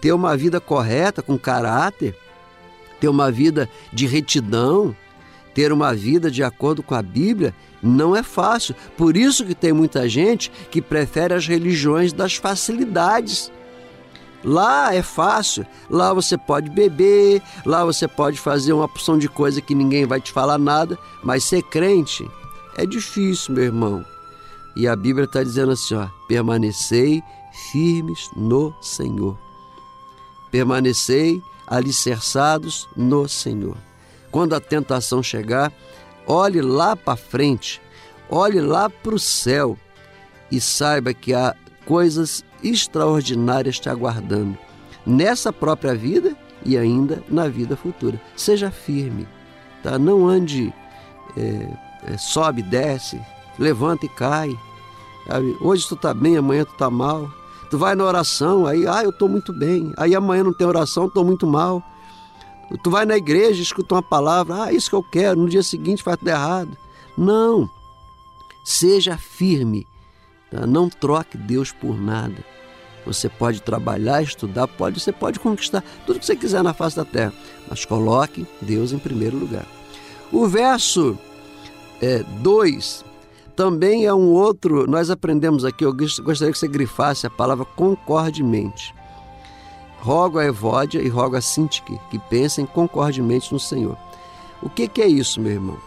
Ter 0.00 0.12
uma 0.12 0.36
vida 0.36 0.60
correta, 0.60 1.22
com 1.22 1.38
caráter, 1.38 2.16
ter 3.00 3.08
uma 3.08 3.30
vida 3.30 3.68
de 3.92 4.06
retidão, 4.06 4.94
ter 5.54 5.72
uma 5.72 5.94
vida 5.94 6.30
de 6.30 6.42
acordo 6.42 6.82
com 6.82 6.94
a 6.94 7.02
Bíblia, 7.02 7.54
não 7.82 8.14
é 8.14 8.22
fácil. 8.22 8.74
Por 8.96 9.16
isso 9.16 9.44
que 9.44 9.54
tem 9.54 9.72
muita 9.72 10.08
gente 10.08 10.50
que 10.70 10.82
prefere 10.82 11.34
as 11.34 11.46
religiões 11.46 12.12
das 12.12 12.34
facilidades. 12.34 13.50
Lá 14.44 14.94
é 14.94 15.02
fácil, 15.02 15.66
lá 15.90 16.12
você 16.12 16.38
pode 16.38 16.70
beber, 16.70 17.42
lá 17.64 17.84
você 17.84 18.06
pode 18.06 18.38
fazer 18.38 18.72
uma 18.72 18.86
porção 18.86 19.18
de 19.18 19.28
coisa 19.28 19.60
que 19.60 19.74
ninguém 19.74 20.06
vai 20.06 20.20
te 20.20 20.30
falar 20.30 20.58
nada, 20.58 20.96
mas 21.24 21.42
ser 21.42 21.62
crente 21.62 22.30
é 22.76 22.86
difícil, 22.86 23.54
meu 23.54 23.64
irmão. 23.64 24.15
E 24.76 24.86
a 24.86 24.94
Bíblia 24.94 25.24
está 25.24 25.42
dizendo 25.42 25.72
assim: 25.72 25.94
ó, 25.94 26.06
permanecei 26.28 27.22
firmes 27.72 28.30
no 28.36 28.74
Senhor. 28.82 29.38
Permanecei 30.50 31.42
alicerçados 31.66 32.86
no 32.94 33.26
Senhor. 33.26 33.76
Quando 34.30 34.54
a 34.54 34.60
tentação 34.60 35.22
chegar, 35.22 35.72
olhe 36.26 36.60
lá 36.60 36.94
para 36.94 37.16
frente, 37.16 37.80
olhe 38.28 38.60
lá 38.60 38.90
para 38.90 39.14
o 39.14 39.18
céu 39.18 39.78
e 40.50 40.60
saiba 40.60 41.14
que 41.14 41.32
há 41.32 41.54
coisas 41.86 42.44
extraordinárias 42.62 43.80
te 43.80 43.88
aguardando 43.88 44.58
nessa 45.06 45.52
própria 45.52 45.94
vida 45.94 46.36
e 46.64 46.76
ainda 46.76 47.22
na 47.28 47.48
vida 47.48 47.76
futura. 47.76 48.20
Seja 48.36 48.70
firme, 48.70 49.26
tá? 49.82 49.98
Não 49.98 50.26
ande 50.26 50.72
é, 51.36 52.12
é, 52.12 52.18
sobe, 52.18 52.62
desce, 52.62 53.20
levanta 53.58 54.06
e 54.06 54.08
cai. 54.08 54.58
Hoje 55.60 55.86
tu 55.86 55.94
está 55.94 56.14
bem, 56.14 56.36
amanhã 56.36 56.64
tu 56.64 56.72
está 56.72 56.90
mal. 56.90 57.30
Tu 57.70 57.76
vai 57.76 57.94
na 57.94 58.04
oração, 58.04 58.64
aí, 58.64 58.86
ah, 58.86 59.02
eu 59.02 59.10
estou 59.10 59.28
muito 59.28 59.52
bem. 59.52 59.92
Aí 59.96 60.14
amanhã 60.14 60.44
não 60.44 60.52
tem 60.52 60.66
oração, 60.66 61.06
estou 61.06 61.24
muito 61.24 61.46
mal. 61.46 61.82
Tu 62.82 62.90
vai 62.90 63.04
na 63.04 63.16
igreja, 63.16 63.62
escuta 63.62 63.94
uma 63.94 64.02
palavra, 64.02 64.64
ah, 64.64 64.72
isso 64.72 64.90
que 64.90 64.96
eu 64.96 65.02
quero, 65.02 65.40
no 65.40 65.48
dia 65.48 65.62
seguinte 65.62 66.02
faz 66.02 66.16
tudo 66.16 66.28
errado. 66.28 66.76
Não. 67.16 67.68
Seja 68.64 69.16
firme. 69.16 69.86
Tá? 70.50 70.66
Não 70.66 70.88
troque 70.88 71.36
Deus 71.36 71.72
por 71.72 72.00
nada. 72.00 72.44
Você 73.04 73.28
pode 73.28 73.62
trabalhar, 73.62 74.20
estudar, 74.22 74.66
pode, 74.66 74.98
você 74.98 75.12
pode 75.12 75.38
conquistar 75.38 75.82
tudo 76.04 76.18
que 76.18 76.26
você 76.26 76.34
quiser 76.34 76.62
na 76.62 76.74
face 76.74 76.96
da 76.96 77.04
terra, 77.04 77.32
mas 77.68 77.84
coloque 77.84 78.44
Deus 78.60 78.92
em 78.92 78.98
primeiro 78.98 79.36
lugar. 79.36 79.64
O 80.32 80.48
verso 80.48 81.16
2 82.40 83.04
é, 83.04 83.05
também 83.56 84.04
é 84.04 84.12
um 84.12 84.32
outro, 84.32 84.86
nós 84.86 85.08
aprendemos 85.08 85.64
aqui, 85.64 85.84
eu 85.84 85.92
gostaria 85.94 86.52
que 86.52 86.58
você 86.58 86.68
grifasse 86.68 87.26
a 87.26 87.30
palavra 87.30 87.64
concordemente. 87.64 88.94
Rogo 89.98 90.38
a 90.38 90.44
Evódia 90.44 91.00
e 91.00 91.08
rogo 91.08 91.36
a 91.36 91.40
Sintique 91.40 91.98
que 92.10 92.18
pensem 92.18 92.66
concordemente 92.66 93.52
no 93.52 93.58
Senhor. 93.58 93.96
O 94.62 94.68
que, 94.68 94.86
que 94.86 95.00
é 95.00 95.06
isso, 95.08 95.40
meu 95.40 95.52
irmão? 95.52 95.78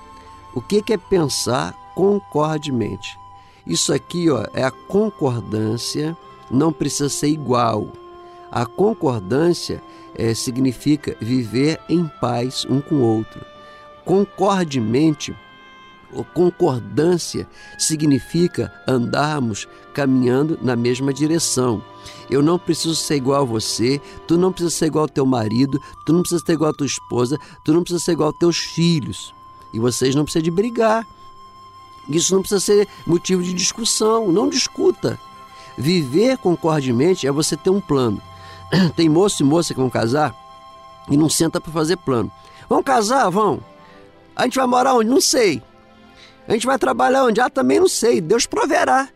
O 0.53 0.61
que, 0.61 0.81
que 0.81 0.93
é 0.93 0.97
pensar 0.97 1.73
concordemente? 1.95 3.17
Isso 3.67 3.93
aqui 3.93 4.31
ó, 4.31 4.45
é 4.53 4.63
a 4.63 4.71
concordância, 4.71 6.17
não 6.49 6.73
precisa 6.73 7.07
ser 7.07 7.27
igual. 7.27 7.87
A 8.51 8.65
concordância 8.65 9.81
é, 10.15 10.33
significa 10.33 11.15
viver 11.21 11.79
em 11.87 12.09
paz 12.19 12.65
um 12.67 12.81
com 12.81 12.95
o 12.95 13.01
outro. 13.01 13.45
Concordemente 14.03 15.35
concordância 16.33 17.47
significa 17.77 18.71
andarmos 18.87 19.67
caminhando 19.93 20.57
na 20.61 20.75
mesma 20.75 21.13
direção. 21.13 21.83
Eu 22.29 22.41
não 22.41 22.57
preciso 22.57 22.95
ser 22.95 23.15
igual 23.15 23.41
a 23.41 23.45
você, 23.45 24.01
tu 24.27 24.37
não 24.37 24.51
precisa 24.51 24.75
ser 24.75 24.85
igual 24.87 25.03
ao 25.03 25.09
teu 25.09 25.25
marido, 25.25 25.79
tu 26.05 26.13
não 26.13 26.21
precisa 26.21 26.43
ser 26.45 26.53
igual 26.53 26.71
à 26.71 26.73
tua 26.73 26.87
esposa, 26.87 27.37
tu 27.63 27.73
não 27.73 27.81
precisa 27.81 28.03
ser 28.03 28.13
igual 28.13 28.29
aos 28.29 28.37
teus 28.37 28.57
filhos. 28.57 29.33
E 29.73 29.79
vocês 29.79 30.15
não 30.15 30.23
precisam 30.23 30.43
de 30.43 30.51
brigar. 30.51 31.05
Isso 32.07 32.33
não 32.33 32.41
precisa 32.41 32.59
ser 32.59 32.87
motivo 33.05 33.43
de 33.43 33.53
discussão, 33.53 34.31
não 34.31 34.49
discuta. 34.49 35.19
Viver 35.77 36.37
concordemente 36.37 37.27
é 37.27 37.31
você 37.31 37.55
ter 37.55 37.69
um 37.69 37.79
plano. 37.79 38.21
Tem 38.95 39.07
moço 39.07 39.43
e 39.43 39.45
moça 39.45 39.73
que 39.73 39.79
vão 39.79 39.89
casar 39.89 40.35
e 41.09 41.17
não 41.17 41.29
senta 41.29 41.59
para 41.59 41.71
fazer 41.71 41.97
plano. 41.97 42.31
Vão 42.67 42.83
casar? 42.83 43.29
Vão. 43.29 43.59
A 44.35 44.43
gente 44.43 44.57
vai 44.57 44.67
morar 44.67 44.93
onde? 44.95 45.09
Não 45.09 45.19
sei. 45.19 45.61
A 46.49 46.53
gente 46.53 46.65
vai 46.65 46.79
trabalhar 46.79 47.25
onde? 47.25 47.39
Ah, 47.39 47.49
também 47.49 47.79
não 47.79 47.87
sei. 47.87 48.19
Deus 48.19 48.47
proverá. 48.47 49.07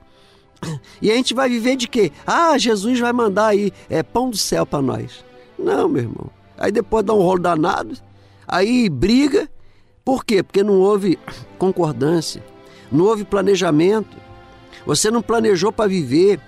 E 1.02 1.12
a 1.12 1.16
gente 1.16 1.34
vai 1.34 1.50
viver 1.50 1.76
de 1.76 1.88
quê? 1.88 2.12
Ah, 2.28 2.56
Jesus 2.60 3.00
vai 3.00 3.12
mandar 3.12 3.48
aí 3.48 3.74
é, 3.90 4.04
pão 4.04 4.30
do 4.30 4.38
céu 4.38 4.68
para 4.68 4.84
nós. 4.84 5.26
Não, 5.58 5.90
meu 5.90 6.04
irmão. 6.04 6.30
Aí 6.58 6.72
depois 6.72 7.04
dá 7.04 7.12
um 7.12 7.22
rolo 7.22 7.40
danado, 7.40 7.98
aí 8.48 8.88
briga. 8.88 9.50
Por 10.06 10.24
quê? 10.24 10.44
Porque 10.44 10.64
não 10.64 10.76
houve 10.80 11.18
concordância, 11.58 12.44
não 12.92 13.06
houve 13.06 13.26
planejamento. 13.26 14.16
Você 14.86 15.10
não 15.10 15.22
planejou 15.22 15.72
para 15.72 15.90
viver, 15.90 16.40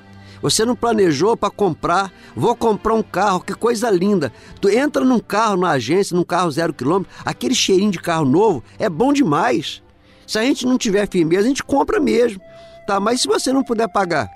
você 0.41 0.63
não 0.63 0.75
planejou 0.75 1.35
para 1.35 1.49
comprar. 1.49 2.13
Vou 2.35 2.55
comprar 2.55 2.93
um 2.93 3.03
carro, 3.03 3.41
que 3.41 3.55
coisa 3.55 3.89
linda. 3.89 4.31
Tu 4.61 4.69
entra 4.69 5.03
num 5.03 5.19
carro 5.19 5.57
na 5.57 5.71
agência, 5.71 6.15
num 6.15 6.23
carro 6.23 6.51
zero 6.51 6.73
quilômetro, 6.73 7.11
aquele 7.25 7.55
cheirinho 7.55 7.91
de 7.91 7.99
carro 7.99 8.25
novo 8.25 8.63
é 8.77 8.87
bom 8.87 9.11
demais. 9.11 9.81
Se 10.27 10.39
a 10.39 10.43
gente 10.43 10.65
não 10.65 10.77
tiver 10.77 11.07
firmeza, 11.07 11.43
a 11.45 11.47
gente 11.47 11.63
compra 11.63 11.99
mesmo. 11.99 12.41
Tá, 12.85 12.99
mas 12.99 13.21
se 13.21 13.27
você 13.27 13.51
não 13.51 13.63
puder 13.63 13.87
pagar, 13.87 14.29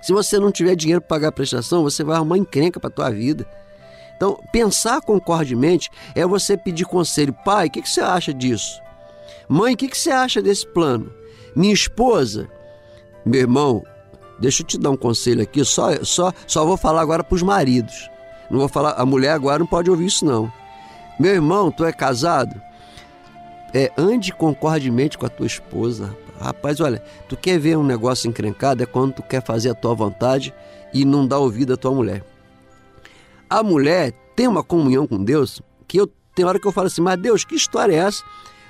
se 0.00 0.12
você 0.12 0.38
não 0.38 0.52
tiver 0.52 0.74
dinheiro 0.74 1.00
para 1.00 1.16
pagar 1.16 1.28
a 1.28 1.32
prestação, 1.32 1.82
você 1.82 2.04
vai 2.04 2.16
arrumar 2.16 2.38
encrenca 2.38 2.78
para 2.78 2.90
tua 2.90 3.10
vida. 3.10 3.46
Então, 4.16 4.38
pensar 4.52 5.00
concordemente 5.00 5.90
é 6.14 6.26
você 6.26 6.56
pedir 6.56 6.84
conselho. 6.84 7.32
Pai, 7.44 7.66
o 7.66 7.70
que, 7.70 7.82
que, 7.82 7.88
você 7.88 8.00
acha 8.00 8.32
disso? 8.32 8.80
Mãe, 9.48 9.74
o 9.74 9.76
que, 9.76 9.88
que 9.88 9.98
você 9.98 10.10
acha 10.10 10.40
desse 10.40 10.66
plano? 10.66 11.12
Minha 11.56 11.74
esposa, 11.74 12.48
meu 13.24 13.40
irmão, 13.40 13.82
deixa 14.38 14.62
eu 14.62 14.66
te 14.66 14.78
dar 14.78 14.90
um 14.90 14.96
conselho 14.96 15.42
aqui, 15.42 15.64
só, 15.64 16.02
só, 16.04 16.32
só 16.46 16.64
vou 16.64 16.76
falar 16.76 17.00
agora 17.00 17.24
para 17.24 17.34
os 17.34 17.42
maridos. 17.42 18.10
Não 18.50 18.58
vou 18.58 18.68
falar, 18.68 18.92
a 18.92 19.06
mulher 19.06 19.30
agora 19.30 19.58
não 19.58 19.66
pode 19.66 19.90
ouvir 19.90 20.06
isso 20.06 20.24
não. 20.24 20.52
Meu 21.18 21.32
irmão, 21.32 21.70
tu 21.70 21.84
é 21.84 21.92
casado? 21.92 22.60
É, 23.74 23.92
ande 23.98 24.32
concordemente 24.32 25.18
com 25.18 25.26
a 25.26 25.28
tua 25.28 25.46
esposa. 25.46 26.16
Rapaz, 26.40 26.80
olha, 26.80 27.02
tu 27.28 27.36
quer 27.36 27.58
ver 27.58 27.76
um 27.76 27.82
negócio 27.82 28.28
encrencado 28.28 28.82
é 28.82 28.86
quando 28.86 29.14
tu 29.14 29.22
quer 29.22 29.44
fazer 29.44 29.70
a 29.70 29.74
tua 29.74 29.94
vontade 29.94 30.54
e 30.92 31.04
não 31.04 31.26
dá 31.26 31.38
ouvido 31.38 31.74
à 31.74 31.76
tua 31.76 31.90
mulher. 31.90 32.24
A 33.50 33.62
mulher 33.62 34.12
tem 34.36 34.46
uma 34.46 34.62
comunhão 34.62 35.06
com 35.06 35.22
Deus 35.22 35.60
que 35.88 35.98
eu 36.00 36.08
tem 36.34 36.44
hora 36.44 36.58
que 36.58 36.66
eu 36.66 36.72
falo 36.72 36.88
assim, 36.88 37.00
mas 37.00 37.18
Deus, 37.18 37.44
que 37.44 37.54
história 37.54 37.94
é 37.94 37.98
essa 37.98 38.24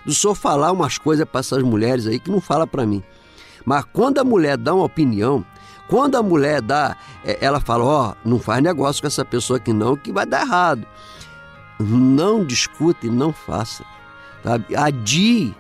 do 0.05 0.15
senhor 0.15 0.35
falar 0.35 0.71
umas 0.71 0.99
coisas 0.99 1.27
para 1.27 1.41
essas 1.41 1.63
mulheres 1.63 2.07
aí 2.07 2.19
que 2.19 2.31
não 2.31 2.41
fala 2.41 2.67
para 2.67 2.85
mim? 2.85 3.03
Mas 3.65 3.85
quando 3.93 4.19
a 4.19 4.25
mulher 4.25 4.59
dá 4.59 4.75
uma 4.75 4.85
opinião, 4.85 5.45
quando 5.89 6.17
a 6.17 6.23
mulher 6.23 6.61
dá, 6.61 6.97
é, 7.25 7.39
ela 7.41 7.61
fala, 7.61 7.85
ó, 7.85 8.11
oh, 8.11 8.29
não 8.29 8.39
faz 8.39 8.63
negócio 8.63 9.03
com 9.03 9.07
essa 9.07 9.25
pessoa 9.25 9.57
aqui 9.59 9.73
não, 9.73 9.97
que 9.97 10.13
vai 10.13 10.27
dar 10.27 10.43
errado. 10.43 10.87
Não 11.79 12.45
discute, 12.45 13.09
não 13.09 13.33
faça. 13.33 13.85
Sabe? 14.45 14.77
Adie, 14.77 15.55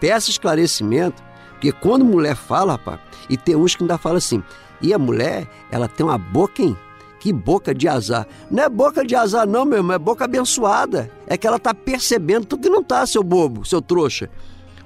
peça 0.00 0.30
esclarecimento, 0.30 1.22
porque 1.52 1.70
quando 1.70 2.04
mulher 2.04 2.34
fala, 2.34 2.72
rapaz, 2.72 2.98
e 3.28 3.36
tem 3.36 3.54
uns 3.54 3.76
que 3.76 3.84
ainda 3.84 3.98
falam 3.98 4.16
assim, 4.16 4.42
e 4.80 4.94
a 4.94 4.98
mulher, 4.98 5.46
ela 5.70 5.86
tem 5.86 6.04
uma 6.04 6.16
boca, 6.16 6.62
hein? 6.62 6.76
Que 7.20 7.34
boca 7.34 7.74
de 7.74 7.86
azar. 7.86 8.26
Não 8.50 8.62
é 8.62 8.68
boca 8.70 9.04
de 9.04 9.14
azar, 9.14 9.46
não, 9.46 9.66
meu 9.66 9.80
irmão, 9.80 9.94
é 9.94 9.98
boca 9.98 10.24
abençoada. 10.24 11.10
É 11.26 11.36
que 11.36 11.46
ela 11.46 11.58
está 11.58 11.74
percebendo, 11.74 12.46
tu 12.46 12.56
que 12.56 12.70
não 12.70 12.82
tá, 12.82 13.06
seu 13.06 13.22
bobo, 13.22 13.62
seu 13.62 13.82
trouxa. 13.82 14.30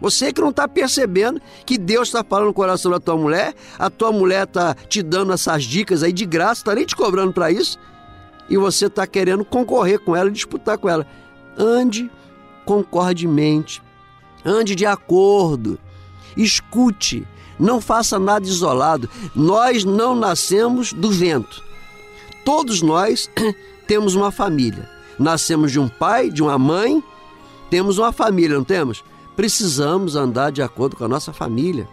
Você 0.00 0.32
que 0.32 0.40
não 0.40 0.50
está 0.50 0.66
percebendo 0.66 1.40
que 1.64 1.78
Deus 1.78 2.08
está 2.08 2.24
falando 2.24 2.48
no 2.48 2.52
coração 2.52 2.90
da 2.90 2.98
tua 2.98 3.16
mulher, 3.16 3.54
a 3.78 3.88
tua 3.88 4.10
mulher 4.10 4.48
está 4.48 4.74
te 4.74 5.00
dando 5.00 5.32
essas 5.32 5.62
dicas 5.62 6.02
aí 6.02 6.12
de 6.12 6.26
graça, 6.26 6.60
está 6.60 6.74
nem 6.74 6.84
te 6.84 6.96
cobrando 6.96 7.32
para 7.32 7.52
isso, 7.52 7.78
e 8.50 8.56
você 8.56 8.86
está 8.86 9.06
querendo 9.06 9.44
concorrer 9.44 10.00
com 10.00 10.16
ela, 10.16 10.28
disputar 10.28 10.76
com 10.76 10.88
ela. 10.88 11.06
Ande 11.56 12.10
concordemente, 12.64 13.82
ande 14.44 14.74
de 14.74 14.86
acordo, 14.86 15.78
escute, 16.36 17.26
não 17.58 17.80
faça 17.80 18.18
nada 18.18 18.46
isolado. 18.46 19.08
Nós 19.34 19.84
não 19.84 20.14
nascemos 20.14 20.92
do 20.92 21.10
vento. 21.10 21.62
Todos 22.44 22.82
nós 22.82 23.30
temos 23.86 24.14
uma 24.14 24.30
família. 24.30 24.88
Nascemos 25.18 25.70
de 25.70 25.78
um 25.78 25.88
pai, 25.88 26.30
de 26.30 26.42
uma 26.42 26.58
mãe, 26.58 27.02
temos 27.70 27.98
uma 27.98 28.12
família, 28.12 28.56
não 28.56 28.64
temos? 28.64 29.04
Precisamos 29.36 30.16
andar 30.16 30.52
de 30.52 30.62
acordo 30.62 30.96
com 30.96 31.04
a 31.04 31.08
nossa 31.08 31.32
família. 31.32 31.88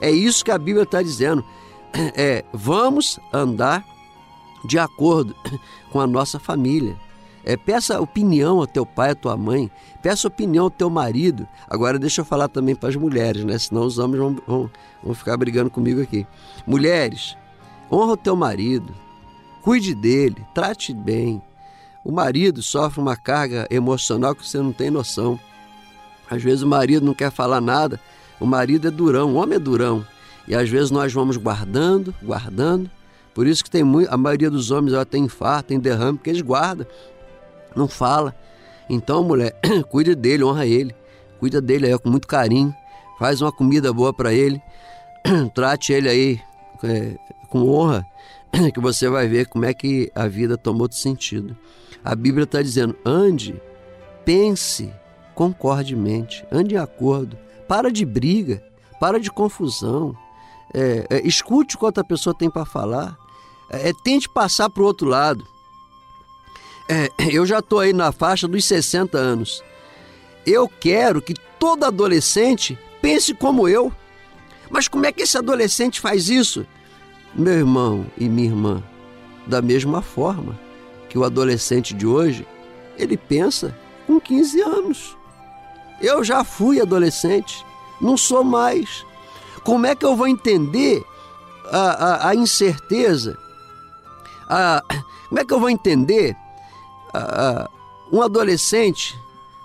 É 0.00 0.10
isso 0.10 0.44
que 0.44 0.50
a 0.50 0.58
Bíblia 0.58 0.84
está 0.84 1.02
dizendo. 1.02 1.44
É, 2.16 2.42
vamos 2.54 3.20
andar 3.30 3.84
de 4.64 4.78
acordo 4.78 5.36
com 5.92 6.00
a 6.00 6.06
nossa 6.06 6.38
família. 6.38 6.98
É, 7.44 7.56
peça 7.56 8.00
opinião 8.00 8.58
ao 8.58 8.66
teu 8.66 8.86
pai, 8.86 9.10
à 9.10 9.14
tua 9.14 9.36
mãe, 9.36 9.70
peça 10.00 10.28
opinião 10.28 10.64
ao 10.64 10.70
teu 10.70 10.88
marido. 10.88 11.46
Agora 11.68 11.98
deixa 11.98 12.20
eu 12.20 12.24
falar 12.24 12.48
também 12.48 12.74
para 12.74 12.88
as 12.88 12.96
mulheres, 12.96 13.44
né? 13.44 13.58
Senão 13.58 13.82
os 13.82 13.98
homens 13.98 14.18
vão, 14.18 14.36
vão, 14.46 14.70
vão 15.02 15.14
ficar 15.14 15.36
brigando 15.36 15.70
comigo 15.70 16.00
aqui. 16.00 16.26
Mulheres, 16.66 17.36
honra 17.90 18.12
o 18.12 18.16
teu 18.16 18.36
marido, 18.36 18.94
cuide 19.62 19.94
dele, 19.94 20.44
trate 20.54 20.94
bem. 20.94 21.42
O 22.04 22.12
marido 22.12 22.62
sofre 22.62 23.00
uma 23.00 23.16
carga 23.16 23.66
emocional 23.70 24.34
que 24.34 24.46
você 24.46 24.58
não 24.58 24.72
tem 24.72 24.90
noção. 24.90 25.38
Às 26.30 26.42
vezes 26.42 26.62
o 26.62 26.66
marido 26.66 27.04
não 27.04 27.14
quer 27.14 27.30
falar 27.30 27.60
nada, 27.60 28.00
o 28.40 28.46
marido 28.46 28.88
é 28.88 28.90
durão, 28.90 29.34
o 29.34 29.36
homem 29.36 29.56
é 29.56 29.58
durão. 29.58 30.04
E 30.46 30.54
às 30.54 30.68
vezes 30.68 30.90
nós 30.90 31.12
vamos 31.12 31.36
guardando, 31.36 32.14
guardando. 32.22 32.90
Por 33.34 33.46
isso 33.46 33.62
que 33.62 33.70
tem 33.70 33.84
muito, 33.84 34.12
a 34.12 34.16
maioria 34.16 34.50
dos 34.50 34.70
homens 34.70 34.92
ela 34.92 35.06
tem 35.06 35.24
infarto, 35.24 35.68
tem 35.68 35.78
derrame, 35.78 36.18
porque 36.18 36.30
eles 36.30 36.42
guardam, 36.42 36.86
não 37.76 37.88
fala. 37.88 38.34
Então, 38.88 39.22
mulher, 39.22 39.56
cuide 39.90 40.14
dele, 40.14 40.44
honra 40.44 40.66
ele. 40.66 40.94
Cuida 41.38 41.60
dele 41.60 41.86
aí 41.86 41.98
com 41.98 42.10
muito 42.10 42.26
carinho. 42.28 42.74
Faz 43.18 43.40
uma 43.40 43.52
comida 43.52 43.92
boa 43.92 44.12
para 44.12 44.32
ele. 44.32 44.60
Trate 45.54 45.92
ele 45.92 46.08
aí 46.08 46.40
é, 46.82 47.16
com 47.48 47.68
honra, 47.68 48.06
que 48.72 48.80
você 48.80 49.08
vai 49.08 49.28
ver 49.28 49.46
como 49.46 49.64
é 49.64 49.72
que 49.72 50.10
a 50.14 50.26
vida 50.26 50.56
tomou 50.56 50.82
outro 50.82 50.98
sentido. 50.98 51.56
A 52.04 52.14
Bíblia 52.14 52.44
está 52.44 52.60
dizendo: 52.60 52.96
ande, 53.04 53.60
pense, 54.24 54.92
concordemente, 55.34 56.44
ande 56.50 56.74
em 56.74 56.78
acordo, 56.78 57.38
para 57.68 57.90
de 57.90 58.04
briga, 58.04 58.62
para 58.98 59.20
de 59.20 59.30
confusão, 59.30 60.16
é, 60.74 61.06
é, 61.10 61.26
escute 61.26 61.76
o 61.76 61.78
que 61.78 61.84
outra 61.84 62.04
pessoa 62.04 62.34
tem 62.34 62.50
para 62.50 62.64
falar, 62.64 63.16
é, 63.70 63.92
tente 64.04 64.28
passar 64.28 64.68
para 64.70 64.82
o 64.82 64.86
outro 64.86 65.06
lado. 65.06 65.44
É, 66.88 67.08
eu 67.30 67.46
já 67.46 67.60
estou 67.60 67.80
aí 67.80 67.92
na 67.92 68.12
faixa 68.12 68.46
dos 68.48 68.64
60 68.64 69.16
anos. 69.18 69.62
Eu 70.44 70.68
quero 70.68 71.22
que 71.22 71.34
todo 71.58 71.84
adolescente 71.84 72.78
pense 73.00 73.32
como 73.34 73.68
eu. 73.68 73.92
Mas 74.70 74.88
como 74.88 75.06
é 75.06 75.12
que 75.12 75.22
esse 75.22 75.36
adolescente 75.36 76.00
faz 76.00 76.28
isso? 76.28 76.66
Meu 77.34 77.54
irmão 77.54 78.06
e 78.16 78.28
minha 78.28 78.48
irmã, 78.48 78.82
da 79.46 79.62
mesma 79.62 80.02
forma 80.02 80.58
que 81.08 81.18
o 81.18 81.24
adolescente 81.24 81.94
de 81.94 82.06
hoje, 82.06 82.46
ele 82.96 83.16
pensa 83.16 83.76
com 84.06 84.18
15 84.18 84.60
anos. 84.62 85.16
Eu 86.00 86.24
já 86.24 86.42
fui 86.42 86.80
adolescente, 86.80 87.64
não 88.00 88.16
sou 88.16 88.42
mais. 88.42 89.04
Como 89.62 89.86
é 89.86 89.94
que 89.94 90.04
eu 90.04 90.16
vou 90.16 90.26
entender 90.26 91.04
a, 91.70 91.78
a, 91.78 92.28
a 92.30 92.34
incerteza? 92.34 93.38
A, 94.48 94.82
como 95.28 95.40
é 95.40 95.44
que 95.44 95.54
eu 95.54 95.60
vou 95.60 95.70
entender 95.70 96.36
a, 97.14 97.70
um 98.12 98.22
adolescente 98.22 99.18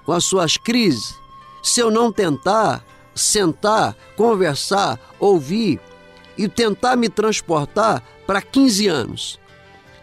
com 0.05 0.13
as 0.13 0.23
suas 0.23 0.57
crises 0.57 1.15
se 1.61 1.79
eu 1.79 1.91
não 1.91 2.11
tentar 2.11 2.83
sentar, 3.13 3.95
conversar, 4.15 4.99
ouvir 5.19 5.81
e 6.37 6.47
tentar 6.47 6.95
me 6.95 7.09
transportar 7.09 8.01
para 8.25 8.41
15 8.41 8.87
anos? 8.87 9.39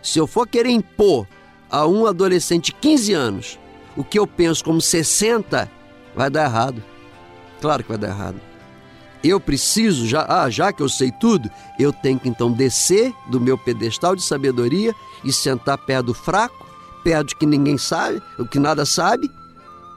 Se 0.02 0.18
eu 0.18 0.26
for 0.26 0.46
querer 0.46 0.70
impor 0.70 1.26
a 1.70 1.86
um 1.86 2.06
adolescente 2.06 2.66
de 2.66 2.72
15 2.72 3.12
anos 3.14 3.58
o 3.96 4.02
que 4.02 4.18
eu 4.18 4.26
penso 4.26 4.64
como 4.64 4.80
60, 4.80 5.70
vai 6.14 6.30
dar 6.30 6.44
errado. 6.44 6.82
Claro 7.60 7.82
que 7.82 7.88
vai 7.88 7.98
dar 7.98 8.08
errado. 8.08 8.40
Eu 9.22 9.40
preciso, 9.40 10.06
já, 10.06 10.26
ah, 10.28 10.50
já 10.50 10.72
que 10.72 10.82
eu 10.82 10.88
sei 10.88 11.10
tudo, 11.10 11.50
eu 11.78 11.92
tenho 11.92 12.18
que 12.18 12.28
então 12.28 12.52
descer 12.52 13.14
do 13.28 13.40
meu 13.40 13.56
pedestal 13.56 14.14
de 14.14 14.22
sabedoria 14.22 14.94
e 15.24 15.32
sentar 15.32 15.78
perto 15.78 16.06
do 16.06 16.14
fraco, 16.14 16.63
perto 17.04 17.28
de 17.28 17.36
que 17.36 17.46
ninguém 17.46 17.78
sabe, 17.78 18.20
o 18.38 18.46
que 18.46 18.58
nada 18.58 18.84
sabe, 18.84 19.30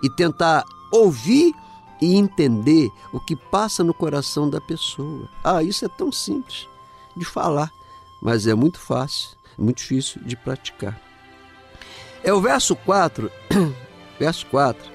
e 0.04 0.10
tentar 0.10 0.64
ouvir 0.92 1.54
e 2.02 2.16
entender 2.16 2.90
o 3.12 3.20
que 3.20 3.36
passa 3.36 3.84
no 3.84 3.94
coração 3.94 4.50
da 4.50 4.62
pessoa. 4.62 5.28
Ah, 5.44 5.64
isso 5.64 5.86
é 5.86 5.88
tão 5.88 6.12
simples 6.12 6.68
de 7.16 7.26
falar, 7.26 7.72
mas 8.22 8.46
é 8.46 8.54
muito 8.54 8.80
fácil, 8.80 9.30
muito 9.58 9.78
difícil 9.78 10.22
de 10.24 10.36
praticar. 10.36 11.00
É 12.24 12.32
o 12.32 12.42
verso 12.42 12.76
4, 12.76 13.32
verso 14.20 14.46
4, 14.48 14.92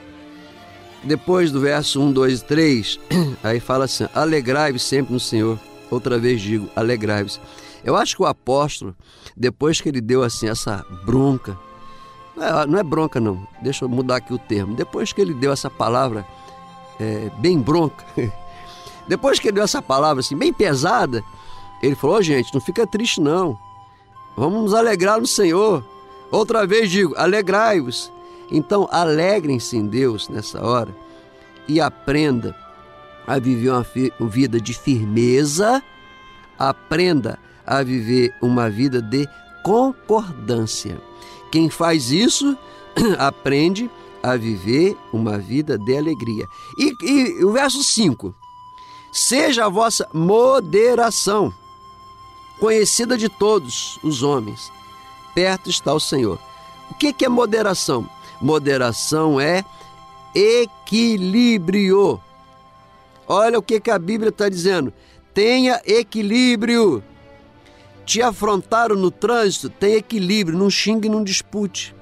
depois 1.03 1.51
do 1.51 1.61
verso 1.61 2.01
1, 2.01 2.13
2 2.13 2.41
e 2.41 2.45
3, 2.45 3.01
aí 3.43 3.59
fala 3.59 3.87
assim: 3.87 4.07
alegrai-vos 4.15 4.83
sempre 4.83 5.13
no 5.13 5.21
Senhor. 5.21 5.59
Outra 5.91 6.19
vez 6.19 6.41
digo, 6.41 6.71
alegrai-vos. 6.75 7.41
Eu 7.85 7.97
acho 7.97 8.17
que 8.17 8.23
o 8.23 8.27
apóstolo, 8.27 8.95
depois 9.37 9.81
que 9.81 9.89
ele 9.89 10.01
deu 10.01 10.23
assim 10.23 10.49
essa 10.49 10.85
bronca, 11.05 11.59
não 12.67 12.79
é, 12.79 12.83
bronca 12.83 13.21
não, 13.21 13.47
deixa 13.61 13.85
eu 13.85 13.89
mudar 13.89 14.17
aqui 14.17 14.33
o 14.33 14.39
termo. 14.39 14.75
Depois 14.75 15.13
que 15.13 15.21
ele 15.21 15.35
deu 15.35 15.53
essa 15.53 15.71
palavra 15.71 16.27
é, 16.99 17.31
bem 17.39 17.59
bronca, 17.59 18.05
depois 19.09 19.39
que 19.39 19.49
ele 19.49 19.57
deu 19.57 19.65
essa 19.65 19.83
palavra 19.83 20.21
assim 20.21 20.37
bem 20.37 20.53
pesada, 20.53 21.23
ele 21.83 21.95
falou: 21.95 22.17
oh, 22.17 22.23
gente, 22.23 22.53
não 22.53 22.61
fica 22.61 22.87
triste 22.87 23.21
não, 23.21 23.59
vamos 24.37 24.63
nos 24.63 24.75
alegrar 24.75 25.21
no 25.21 25.27
Senhor. 25.27 25.85
Outra 26.31 26.67
vez 26.67 26.91
digo, 26.91 27.15
alegrai-vos. 27.17 28.11
Então, 28.51 28.89
alegrem-se 28.91 29.77
em 29.77 29.87
Deus 29.87 30.29
nessa 30.29 30.65
hora 30.65 30.95
e 31.69 31.81
aprenda 31.81 32.57
a 33.27 33.39
viver 33.39 34.13
uma 34.19 34.29
vida 34.29 34.61
de 34.61 34.75
firmeza, 34.75 35.83
aprenda 36.59 37.39
a 37.67 37.83
viver 37.83 38.35
uma 38.43 38.69
vida 38.69 39.01
de 39.01 39.29
concordância. 39.63 41.01
Quem 41.51 41.69
faz 41.71 42.11
isso 42.11 42.57
aprende 43.19 43.91
a 44.23 44.37
viver 44.37 44.97
uma 45.13 45.39
vida 45.39 45.77
de 45.77 45.97
alegria. 45.97 46.47
E, 46.79 46.95
e 47.03 47.45
o 47.45 47.53
verso 47.53 47.83
5: 47.83 48.35
Seja 49.13 49.67
a 49.67 49.69
vossa 49.69 50.09
moderação 50.13 51.53
conhecida 52.61 53.19
de 53.19 53.29
todos 53.29 53.99
os 54.03 54.23
homens, 54.23 54.71
perto 55.35 55.69
está 55.69 55.93
o 55.93 56.01
Senhor. 56.01 56.39
O 56.91 56.95
que 56.95 57.25
é 57.25 57.29
moderação? 57.29 58.09
Moderação 58.41 59.41
é 59.41 59.65
equilíbrio. 60.35 62.21
Olha 63.27 63.59
o 63.59 63.63
que, 63.63 63.81
que 63.81 63.91
a 63.91 63.99
Bíblia 63.99 64.29
está 64.29 64.49
dizendo. 64.49 64.93
Tenha 65.35 65.81
equilíbrio. 65.87 67.03
Te 68.05 68.21
afrontaram 68.21 68.97
no 68.97 69.11
trânsito, 69.11 69.71
tem 69.71 69.95
equilíbrio, 69.95 70.59
não 70.59 70.69
xingue, 70.69 71.09
não 71.09 71.23
dispute. 71.23 71.95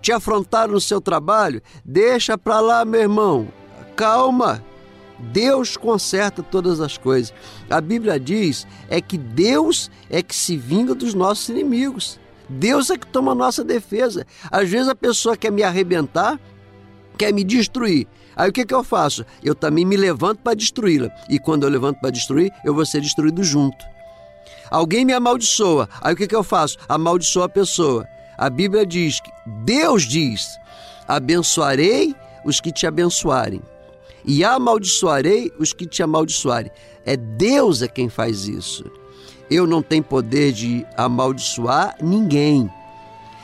Te 0.00 0.12
afrontaram 0.12 0.72
no 0.72 0.80
seu 0.80 1.00
trabalho, 1.00 1.60
deixa 1.84 2.38
para 2.38 2.60
lá, 2.60 2.84
meu 2.84 3.00
irmão. 3.00 3.48
Calma. 3.96 4.64
Deus 5.18 5.76
conserta 5.76 6.42
todas 6.42 6.80
as 6.80 6.96
coisas. 6.96 7.34
A 7.68 7.80
Bíblia 7.80 8.18
diz 8.18 8.66
é 8.88 9.00
que 9.00 9.18
Deus 9.18 9.90
é 10.08 10.22
que 10.22 10.34
se 10.34 10.56
vinga 10.56 10.94
dos 10.94 11.12
nossos 11.12 11.48
inimigos. 11.50 12.18
Deus 12.48 12.90
é 12.90 12.96
que 12.96 13.06
toma 13.06 13.32
a 13.32 13.34
nossa 13.34 13.62
defesa. 13.62 14.26
Às 14.50 14.68
vezes 14.68 14.88
a 14.88 14.94
pessoa 14.94 15.36
quer 15.36 15.52
me 15.52 15.62
arrebentar, 15.62 16.40
quer 17.18 17.32
me 17.32 17.44
destruir. 17.44 18.08
Aí 18.34 18.48
o 18.48 18.52
que, 18.52 18.64
que 18.64 18.74
eu 18.74 18.82
faço? 18.82 19.26
Eu 19.44 19.54
também 19.54 19.84
me 19.84 19.96
levanto 19.96 20.38
para 20.38 20.56
destruí-la. 20.56 21.10
E 21.28 21.38
quando 21.38 21.64
eu 21.64 21.68
levanto 21.68 22.00
para 22.00 22.10
destruir, 22.10 22.50
eu 22.64 22.74
vou 22.74 22.86
ser 22.86 23.02
destruído 23.02 23.44
junto. 23.44 23.84
Alguém 24.70 25.04
me 25.04 25.12
amaldiçoa. 25.12 25.88
Aí 26.00 26.14
o 26.14 26.16
que, 26.16 26.26
que 26.26 26.36
eu 26.36 26.44
faço? 26.44 26.78
Amaldiçoa 26.88 27.46
a 27.46 27.48
pessoa. 27.48 28.06
A 28.38 28.48
Bíblia 28.48 28.86
diz 28.86 29.20
que 29.20 29.30
Deus 29.64 30.04
diz: 30.04 30.58
abençoarei 31.06 32.14
os 32.44 32.60
que 32.60 32.72
te 32.72 32.86
abençoarem, 32.86 33.60
e 34.24 34.44
amaldiçoarei 34.44 35.52
os 35.58 35.72
que 35.72 35.86
te 35.86 36.02
amaldiçoarem. 36.02 36.70
É 37.04 37.16
Deus 37.16 37.82
é 37.82 37.88
quem 37.88 38.08
faz 38.08 38.46
isso. 38.46 38.84
Eu 39.50 39.66
não 39.66 39.82
tenho 39.82 40.04
poder 40.04 40.52
de 40.52 40.86
amaldiçoar 40.96 41.96
ninguém. 42.00 42.70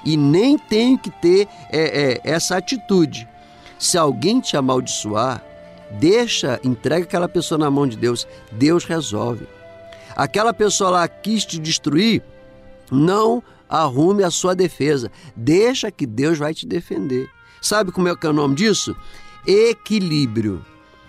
E 0.04 0.16
nem 0.16 0.56
tenho 0.56 0.96
que 0.96 1.10
ter 1.10 1.48
é, 1.68 2.12
é, 2.12 2.20
essa 2.22 2.56
atitude. 2.56 3.28
Se 3.76 3.98
alguém 3.98 4.40
te 4.40 4.56
amaldiçoar, 4.56 5.42
deixa, 5.90 6.60
entrega 6.62 7.04
aquela 7.04 7.28
pessoa 7.28 7.58
na 7.58 7.70
mão 7.70 7.88
de 7.88 7.96
Deus. 7.96 8.26
Deus 8.52 8.84
resolve. 8.84 9.48
Aquela 10.16 10.54
pessoa 10.54 10.88
lá 10.88 11.06
quis 11.06 11.44
te 11.44 11.58
destruir, 11.58 12.22
não 12.90 13.42
arrume 13.68 14.24
a 14.24 14.30
sua 14.30 14.54
defesa. 14.54 15.12
Deixa 15.36 15.90
que 15.90 16.06
Deus 16.06 16.38
vai 16.38 16.54
te 16.54 16.66
defender. 16.66 17.28
Sabe 17.60 17.92
como 17.92 18.08
é 18.08 18.16
que 18.16 18.26
é 18.26 18.30
o 18.30 18.32
nome 18.32 18.54
disso? 18.54 18.96
Equilíbrio. 19.46 20.64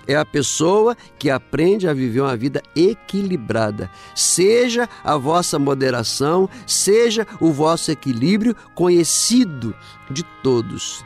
É 0.06 0.16
a 0.16 0.26
pessoa 0.26 0.96
que 1.20 1.30
aprende 1.30 1.88
a 1.88 1.94
viver 1.94 2.22
uma 2.22 2.36
vida 2.36 2.62
equilibrada. 2.76 3.90
Seja 4.16 4.88
a 5.04 5.18
vossa 5.18 5.60
moderação, 5.60 6.50
seja 6.66 7.28
o 7.42 7.52
vosso 7.52 7.92
equilíbrio 7.92 8.56
conhecido 8.74 9.76
de 10.10 10.24
todos. 10.42 11.04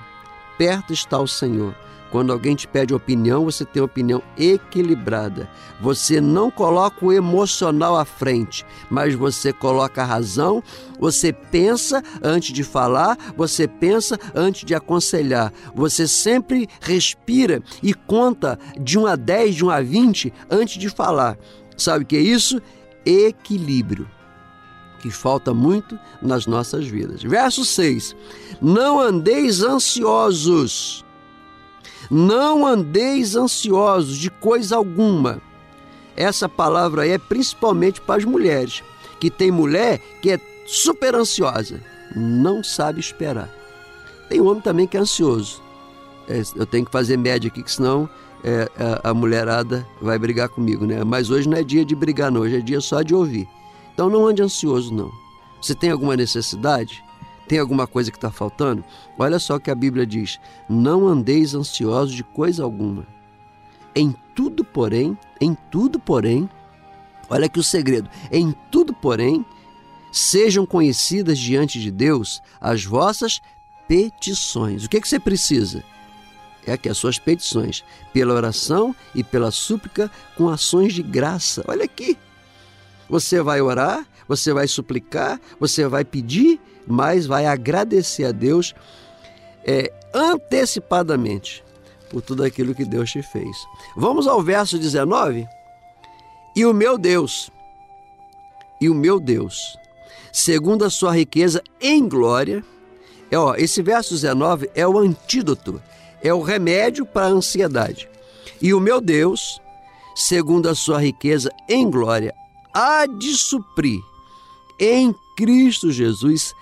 Perto 0.57 0.93
está 0.93 1.19
o 1.19 1.27
Senhor 1.27 1.75
quando 2.12 2.34
alguém 2.34 2.56
te 2.56 2.67
pede 2.67 2.93
opinião, 2.93 3.45
você 3.45 3.63
tem 3.63 3.82
opinião 3.82 4.21
equilibrada. 4.38 5.50
Você 5.80 6.19
não 6.19 6.52
coloca 6.52 7.06
o 7.06 7.13
emocional 7.13 7.95
à 7.95 8.04
frente, 8.04 8.65
mas 8.89 9.15
você 9.15 9.54
coloca 9.54 10.02
a 10.02 10.06
razão, 10.06 10.62
você 11.00 11.32
pensa 11.32 12.04
antes 12.21 12.52
de 12.52 12.63
falar, 12.65 13.17
você 13.38 13.65
pensa 13.65 14.19
antes 14.36 14.65
de 14.65 14.76
aconselhar. 14.76 15.54
Você 15.74 16.06
sempre 16.06 16.67
respira 16.82 17.63
e 17.82 17.93
conta 17.93 18.60
de 18.78 19.00
1 19.00 19.08
a 19.08 19.15
10, 19.15 19.56
de 19.56 19.65
1 19.65 19.69
a 19.69 19.82
20 19.82 20.34
antes 20.50 20.78
de 20.78 20.89
falar. 20.89 21.38
Sabe 21.78 22.04
o 22.04 22.08
que 22.08 22.17
é 22.17 22.21
isso? 22.21 22.62
Equilíbrio 23.06 24.08
que 25.02 25.10
falta 25.10 25.52
muito 25.52 25.97
nas 26.21 26.45
nossas 26.45 26.86
vidas. 26.86 27.24
Verso 27.24 27.65
6: 27.65 28.15
Não 28.62 29.00
andeis 29.00 29.63
ansiosos 29.63 31.04
não 32.12 32.67
andeis 32.67 33.38
ansiosos 33.38 34.17
de 34.17 34.30
coisa 34.30 34.76
alguma. 34.76 35.41
Essa 36.17 36.50
palavra 36.50 37.04
aí 37.04 37.12
é 37.12 37.17
principalmente 37.17 38.02
para 38.02 38.17
as 38.19 38.26
mulheres, 38.26 38.84
que 39.17 39.32
tem 39.32 39.50
mulher 39.50 40.00
que 40.21 40.30
é 40.30 40.39
super 40.67 41.15
ansiosa, 41.15 41.82
não 42.13 42.62
sabe 42.62 43.00
esperar. 43.00 43.50
Tem 44.28 44.41
homem 44.41 44.62
também 44.62 44.86
que 44.86 44.97
é 44.97 45.00
ansioso. 45.00 45.62
É, 46.28 46.41
eu 46.56 46.65
tenho 46.65 46.86
que 46.86 46.91
fazer 46.91 47.17
média 47.17 47.47
aqui, 47.47 47.63
que 47.63 47.71
senão 47.71 48.10
é, 48.43 48.69
a, 49.04 49.12
a, 49.12 49.13
mulherada 49.13 49.88
vai 50.02 50.19
brigar 50.19 50.50
comigo, 50.50 50.86
né? 50.86 51.04
Mas 51.06 51.30
hoje 51.30 51.47
não 51.47 51.58
é 51.58 51.63
dia 51.63 51.86
de 51.86 51.95
brigar, 51.95 52.30
não. 52.30 52.41
Hoje 52.41 52.58
é 52.58 52.62
dia 52.62 52.82
só 52.82 53.02
de 53.02 53.15
ouvir. 53.15 53.47
Então 53.93 54.10
não 54.10 54.28
ande 54.28 54.41
ansioso, 54.41 54.93
não. 54.93 55.12
Você 55.62 55.74
tem 55.74 55.91
alguma 55.91 56.17
necessidade? 56.17 57.04
Tem 57.47 57.60
alguma 57.60 57.86
coisa 57.86 58.12
que 58.12 58.17
está 58.17 58.32
faltando? 58.32 58.84
Olha 59.17 59.39
só 59.39 59.56
o 59.56 59.60
que 59.60 59.71
a 59.71 59.75
Bíblia 59.75 60.06
diz: 60.06 60.39
Não 60.69 61.08
andeis 61.08 61.54
ansiosos 61.54 62.13
de 62.13 62.23
coisa 62.23 62.63
alguma. 62.63 63.06
Em 63.95 64.15
tudo, 64.34 64.63
porém, 64.63 65.17
em 65.39 65.56
tudo, 65.69 65.99
porém, 65.99 66.49
olha 67.30 67.45
aqui 67.45 67.60
o 67.60 67.63
segredo: 67.63 68.10
em 68.32 68.54
tudo, 68.71 68.93
porém, 68.93 69.45
sejam 70.12 70.65
conhecidas 70.65 71.38
diante 71.38 71.80
de 71.80 71.91
Deus 71.91 72.41
as 72.60 72.84
vossas 72.86 73.41
petições. 73.88 74.86
O 74.86 74.89
que, 74.89 74.97
é 74.97 75.01
que 75.01 75.08
você 75.08 75.19
precisa? 75.19 75.84
É 76.65 76.73
aqui 76.73 76.88
as 76.88 76.97
suas 76.97 77.17
petições, 77.17 77.84
pela 78.13 78.34
oração 78.34 78.95
e 79.15 79.23
pela 79.23 79.51
súplica 79.51 80.12
com 80.36 80.47
ações 80.47 80.93
de 80.93 81.01
graça. 81.01 81.63
Olha 81.67 81.86
aqui. 81.86 82.17
Você 83.10 83.41
vai 83.41 83.62
orar, 83.62 84.06
você 84.27 84.54
vai 84.54 84.67
suplicar, 84.67 85.39
você 85.60 85.88
vai 85.88 86.06
pedir 86.06 86.62
mas 86.88 87.26
vai 87.26 87.46
agradecer 87.46 88.26
a 88.26 88.32
Deus 88.32 88.74
é, 89.63 89.91
antecipadamente 90.13 91.63
por 92.10 92.22
tudo 92.22 92.44
aquilo 92.44 92.76
que 92.76 92.86
Deus 92.86 93.12
te 93.12 93.22
fez. 93.22 93.56
Vamos 93.96 94.28
ao 94.28 94.41
verso 94.41 94.78
19? 94.78 95.48
E 96.56 96.65
o 96.65 96.74
meu 96.74 96.98
Deus, 96.98 97.50
e 98.82 98.89
o 98.89 98.96
meu 98.96 99.20
Deus, 99.20 99.78
segundo 100.34 100.84
a 100.84 100.89
sua 100.89 101.15
riqueza 101.15 101.63
em 101.80 102.08
glória, 102.08 102.63
é, 103.30 103.38
ó, 103.38 103.56
esse 103.56 103.82
verso 103.82 104.13
19 104.13 104.70
é 104.76 104.86
o 104.86 104.98
antídoto, 104.98 105.82
é 106.22 106.34
o 106.34 106.41
remédio 106.41 107.06
para 107.06 107.28
a 107.28 107.30
ansiedade. 107.30 108.10
E 108.62 108.74
o 108.74 108.80
meu 108.80 109.00
Deus, 109.00 109.62
segundo 110.13 110.67
a 110.67 110.76
sua 110.76 111.02
riqueza 111.02 111.50
em 111.70 111.89
glória, 111.89 112.34
há 112.74 113.06
de 113.06 113.34
suprir 113.34 114.02
em 114.78 115.15
Cristo 115.38 115.91
Jesus 115.91 116.54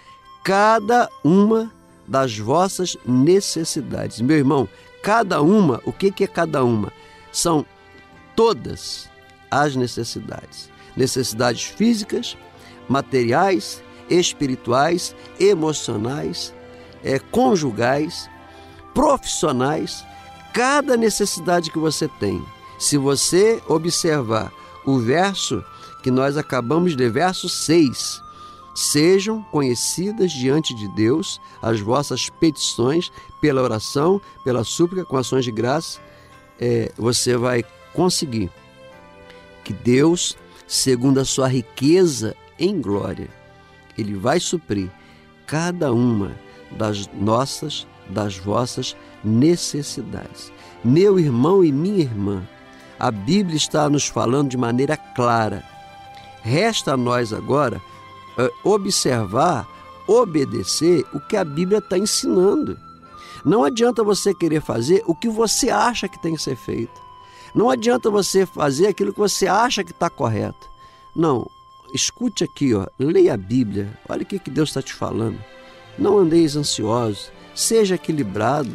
cada 0.44 1.10
uma 1.24 1.72
das 2.08 2.38
vossas 2.38 2.98
necessidades. 3.06 4.20
Meu 4.22 4.38
irmão, 4.38 4.68
cada 5.04 5.42
uma, 5.42 5.82
o 5.86 5.94
que 5.94 6.24
é 6.24 6.28
cada 6.28 6.64
uma? 6.64 6.92
São 7.32 7.66
todas 8.36 9.10
as 9.52 9.76
necessidades: 9.76 10.70
necessidades 10.96 11.64
físicas, 11.64 12.38
materiais, 12.88 13.84
espirituais, 14.10 15.16
emocionais, 15.40 16.54
é, 17.04 17.20
conjugais, 17.20 18.30
profissionais, 18.94 20.04
cada 20.54 20.98
necessidade 20.98 21.72
que 21.72 21.78
você 21.78 22.08
tem. 22.20 22.44
Se 22.80 22.98
você 22.98 23.62
observar 23.68 24.52
o 24.86 24.98
verso 24.98 25.64
que 26.02 26.10
nós 26.10 26.38
acabamos 26.38 26.92
de 26.92 26.98
ler, 27.04 27.12
verso 27.12 27.48
6, 27.48 28.22
Sejam 28.82 29.44
conhecidas 29.52 30.32
diante 30.32 30.74
de 30.74 30.88
Deus 30.88 31.42
as 31.62 31.82
vossas 31.82 32.30
petições 32.30 33.12
pela 33.42 33.62
oração, 33.62 34.22
pela 34.42 34.64
súplica, 34.64 35.04
com 35.04 35.18
ações 35.18 35.44
de 35.44 35.52
graça. 35.52 36.00
É, 36.58 36.90
você 36.96 37.36
vai 37.36 37.62
conseguir 37.94 38.50
que 39.66 39.74
Deus, 39.74 40.38
segundo 40.66 41.20
a 41.20 41.26
sua 41.26 41.50
riqueza 41.50 42.38
em 42.58 42.80
glória, 42.80 43.28
Ele 43.98 44.16
vai 44.16 44.40
suprir 44.40 44.90
cada 45.46 45.92
uma 45.92 46.32
das 46.72 47.06
nossas, 47.08 47.86
das 48.10 48.38
vossas 48.38 48.96
necessidades. 49.22 50.54
Meu 50.86 51.20
irmão 51.20 51.66
e 51.66 51.72
minha 51.74 52.00
irmã, 52.00 52.48
a 52.98 53.12
Bíblia 53.12 53.58
está 53.58 53.90
nos 53.90 54.08
falando 54.08 54.52
de 54.52 54.58
maneira 54.58 54.96
clara. 54.96 55.66
Resta 56.42 56.94
a 56.94 56.98
nós 56.98 57.34
agora 57.34 57.82
observar, 58.64 59.68
obedecer 60.08 61.06
o 61.14 61.20
que 61.20 61.36
a 61.36 61.44
Bíblia 61.44 61.80
está 61.80 61.98
ensinando. 61.98 62.78
Não 63.46 63.64
adianta 63.64 64.04
você 64.04 64.34
querer 64.34 64.62
fazer 64.62 65.04
o 65.06 65.16
que 65.16 65.30
você 65.30 65.70
acha 65.70 66.08
que 66.08 66.22
tem 66.22 66.36
que 66.36 66.42
ser 66.42 66.56
feito. 66.56 67.00
Não 67.54 67.70
adianta 67.70 68.10
você 68.10 68.46
fazer 68.46 68.88
aquilo 68.88 69.14
que 69.14 69.20
você 69.20 69.48
acha 69.48 69.84
que 69.84 69.92
está 69.92 70.10
correto. 70.10 70.70
Não, 71.16 71.50
escute 71.94 72.44
aqui, 72.44 72.74
ó, 72.74 72.86
leia 73.00 73.34
a 73.34 73.38
Bíblia, 73.38 73.98
olha 74.08 74.24
o 74.24 74.26
que, 74.26 74.40
que 74.40 74.52
Deus 74.52 74.70
está 74.70 74.82
te 74.82 74.94
falando. 74.94 75.40
Não 75.98 76.18
andeis 76.18 76.56
ansiosos, 76.56 77.32
seja 77.56 77.96
equilibrado, 77.96 78.74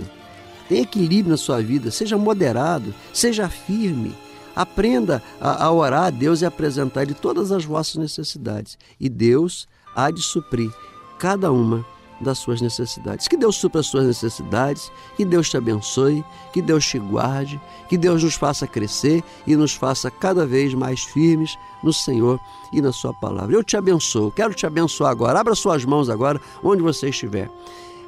tenha 0.69 0.83
equilíbrio 0.83 1.31
na 1.31 1.37
sua 1.37 1.63
vida, 1.63 1.91
seja 1.91 2.19
moderado, 2.19 2.95
seja 3.13 3.49
firme, 3.49 4.15
Aprenda 4.55 5.23
a, 5.41 5.65
a 5.65 5.73
orar 5.73 6.05
a 6.05 6.11
Deus 6.11 6.43
e 6.43 6.47
apresentar 6.47 7.05
de 7.05 7.15
todas 7.15 7.51
as 7.53 7.65
vossas 7.65 7.97
necessidades. 7.97 8.79
E 9.01 9.09
Deus 9.09 9.67
há 9.95 10.11
de 10.11 10.23
suprir 10.23 10.71
cada 11.19 11.51
uma 11.51 11.85
das 12.21 12.39
suas 12.39 12.61
necessidades. 12.61 13.29
Que 13.29 13.37
Deus 13.37 13.57
supra 13.57 13.81
as 13.81 13.87
suas 13.87 14.07
necessidades, 14.07 14.91
que 15.17 15.25
Deus 15.25 15.49
te 15.49 15.57
abençoe, 15.57 16.25
que 16.53 16.63
Deus 16.63 16.87
te 16.87 16.99
guarde, 16.99 17.61
que 17.89 17.99
Deus 17.99 18.23
nos 18.23 18.35
faça 18.35 18.67
crescer 18.67 19.23
e 19.47 19.57
nos 19.57 19.75
faça 19.75 20.11
cada 20.11 20.47
vez 20.47 20.75
mais 20.75 21.03
firmes 21.03 21.57
no 21.83 21.93
Senhor 21.93 22.41
e 22.73 22.81
na 22.81 22.93
Sua 22.93 23.13
palavra. 23.13 23.55
Eu 23.55 23.63
te 23.63 23.77
abençoo, 23.77 24.31
quero 24.31 24.55
te 24.55 24.67
abençoar 24.67 25.11
agora. 25.11 25.41
Abra 25.41 25.55
suas 25.55 25.85
mãos 25.85 26.09
agora, 26.09 26.41
onde 26.63 26.83
você 26.83 27.09
estiver. 27.09 27.51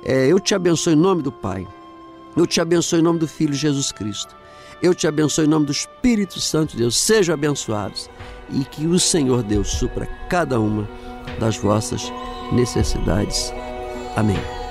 É, 0.04 0.26
eu 0.26 0.38
te 0.40 0.54
abençoo 0.54 0.92
em 0.92 0.96
nome 0.96 1.22
do 1.22 1.32
Pai. 1.32 1.66
Eu 2.37 2.46
te 2.46 2.61
abençoo 2.61 2.98
em 2.98 3.02
nome 3.02 3.18
do 3.18 3.26
Filho 3.26 3.54
Jesus 3.54 3.90
Cristo. 3.92 4.34
Eu 4.83 4.95
te 4.95 5.07
abençoo 5.07 5.45
em 5.45 5.49
nome 5.49 5.66
do 5.66 5.72
Espírito 5.72 6.41
Santo 6.41 6.72
de 6.72 6.79
Deus. 6.79 6.97
Sejam 6.97 7.35
abençoados 7.35 8.11
e 8.51 8.64
que 8.64 8.87
o 8.87 8.99
Senhor 8.99 9.43
Deus 9.43 9.68
supra 9.68 10.07
cada 10.29 10.61
uma 10.61 10.89
das 11.41 11.57
vossas 11.57 12.12
necessidades. 12.53 13.53
Amém. 14.16 14.65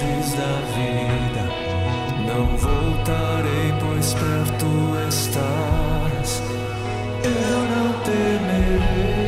antes 0.00 0.32
da 0.34 0.60
vida. 0.76 1.42
Não 2.26 2.56
voltarei, 2.56 3.72
pois 3.80 4.14
perto 4.14 5.08
estás. 5.08 6.42
Eu 7.24 7.58
não 7.76 7.92
temerei. 8.04 9.27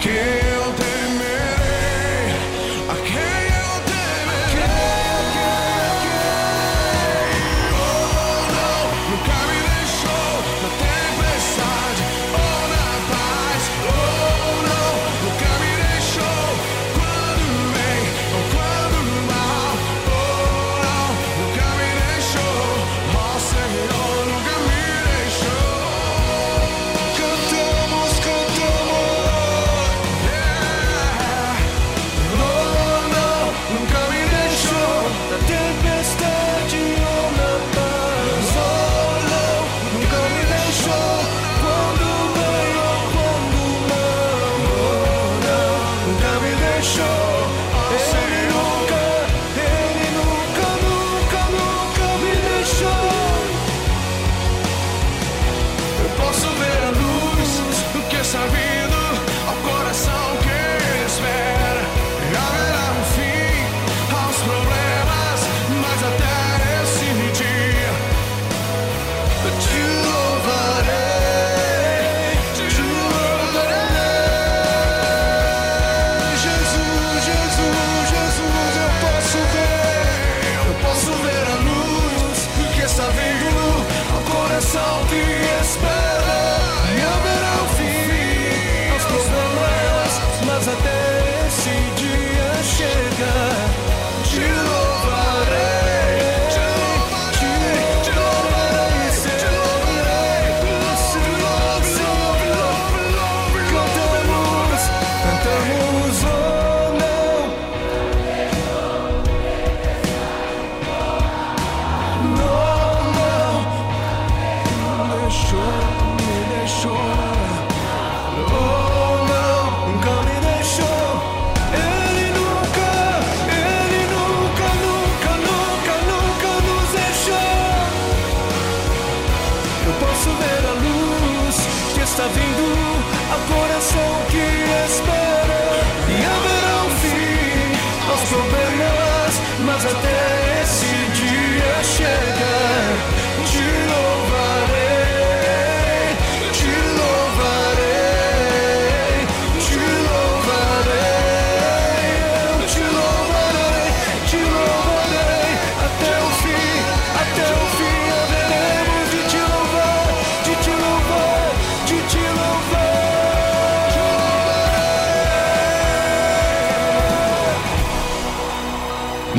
care. 0.00 0.37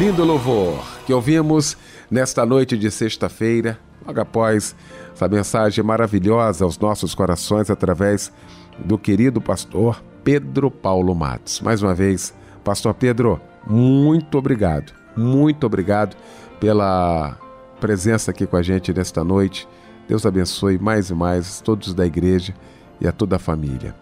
lindo 0.09 0.25
louvor 0.25 0.83
que 1.05 1.13
ouvimos 1.13 1.77
nesta 2.09 2.43
noite 2.43 2.75
de 2.75 2.89
sexta-feira, 2.89 3.77
logo 4.03 4.19
após 4.19 4.75
essa 5.13 5.27
mensagem 5.27 5.83
maravilhosa 5.83 6.65
aos 6.65 6.79
nossos 6.79 7.13
corações 7.13 7.69
através 7.69 8.31
do 8.79 8.97
querido 8.97 9.39
pastor 9.39 10.03
Pedro 10.23 10.71
Paulo 10.71 11.13
Matos. 11.13 11.61
Mais 11.61 11.83
uma 11.83 11.93
vez, 11.93 12.33
pastor 12.63 12.95
Pedro, 12.95 13.39
muito 13.67 14.35
obrigado, 14.39 14.93
muito 15.15 15.67
obrigado 15.67 16.17
pela 16.59 17.37
presença 17.79 18.31
aqui 18.31 18.47
com 18.47 18.57
a 18.57 18.63
gente 18.63 18.91
nesta 18.91 19.23
noite. 19.23 19.67
Deus 20.07 20.25
abençoe 20.25 20.79
mais 20.79 21.11
e 21.11 21.13
mais 21.13 21.61
todos 21.61 21.93
da 21.93 22.07
igreja 22.07 22.55
e 22.99 23.07
a 23.07 23.11
toda 23.11 23.35
a 23.35 23.39
família. 23.39 23.93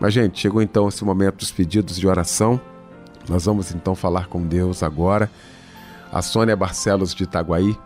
Mas, 0.00 0.12
gente, 0.14 0.40
chegou 0.40 0.60
então 0.60 0.88
esse 0.88 1.04
momento 1.04 1.36
dos 1.36 1.52
pedidos 1.52 1.96
de 1.96 2.08
oração. 2.08 2.60
Nós 3.28 3.44
vamos 3.44 3.72
então 3.74 3.94
falar 3.94 4.26
com 4.26 4.46
Deus 4.46 4.82
agora. 4.82 5.30
A 6.12 6.20
Sônia 6.22 6.56
Barcelos 6.56 7.14
de 7.14 7.24
Itaguaí 7.24 7.76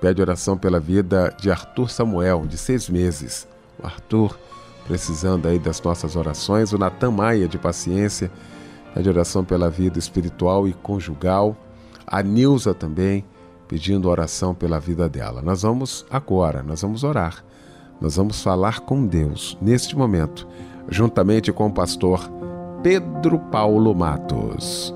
pede 0.00 0.20
oração 0.20 0.56
pela 0.56 0.78
vida 0.78 1.34
de 1.40 1.50
Arthur 1.50 1.90
Samuel, 1.90 2.46
de 2.46 2.58
seis 2.58 2.88
meses. 2.88 3.46
O 3.82 3.86
Arthur, 3.86 4.38
precisando 4.86 5.48
aí 5.48 5.58
das 5.58 5.80
nossas 5.80 6.14
orações. 6.14 6.72
O 6.72 6.78
Natan 6.78 7.12
Maia, 7.12 7.48
de 7.48 7.58
Paciência, 7.58 8.30
pede 8.94 9.08
oração 9.08 9.44
pela 9.44 9.70
vida 9.70 9.98
espiritual 9.98 10.68
e 10.68 10.72
conjugal. 10.72 11.56
A 12.06 12.22
Nilza 12.22 12.74
também, 12.74 13.24
pedindo 13.66 14.08
oração 14.08 14.54
pela 14.54 14.78
vida 14.78 15.08
dela. 15.08 15.40
Nós 15.40 15.62
vamos 15.62 16.04
agora, 16.10 16.62
nós 16.62 16.82
vamos 16.82 17.02
orar. 17.02 17.42
Nós 18.00 18.16
vamos 18.16 18.42
falar 18.42 18.80
com 18.80 19.06
Deus 19.06 19.56
neste 19.62 19.96
momento, 19.96 20.46
juntamente 20.88 21.52
com 21.52 21.68
o 21.68 21.72
pastor 21.72 22.41
Pedro 22.82 23.38
Paulo 23.38 23.94
Matos. 23.94 24.92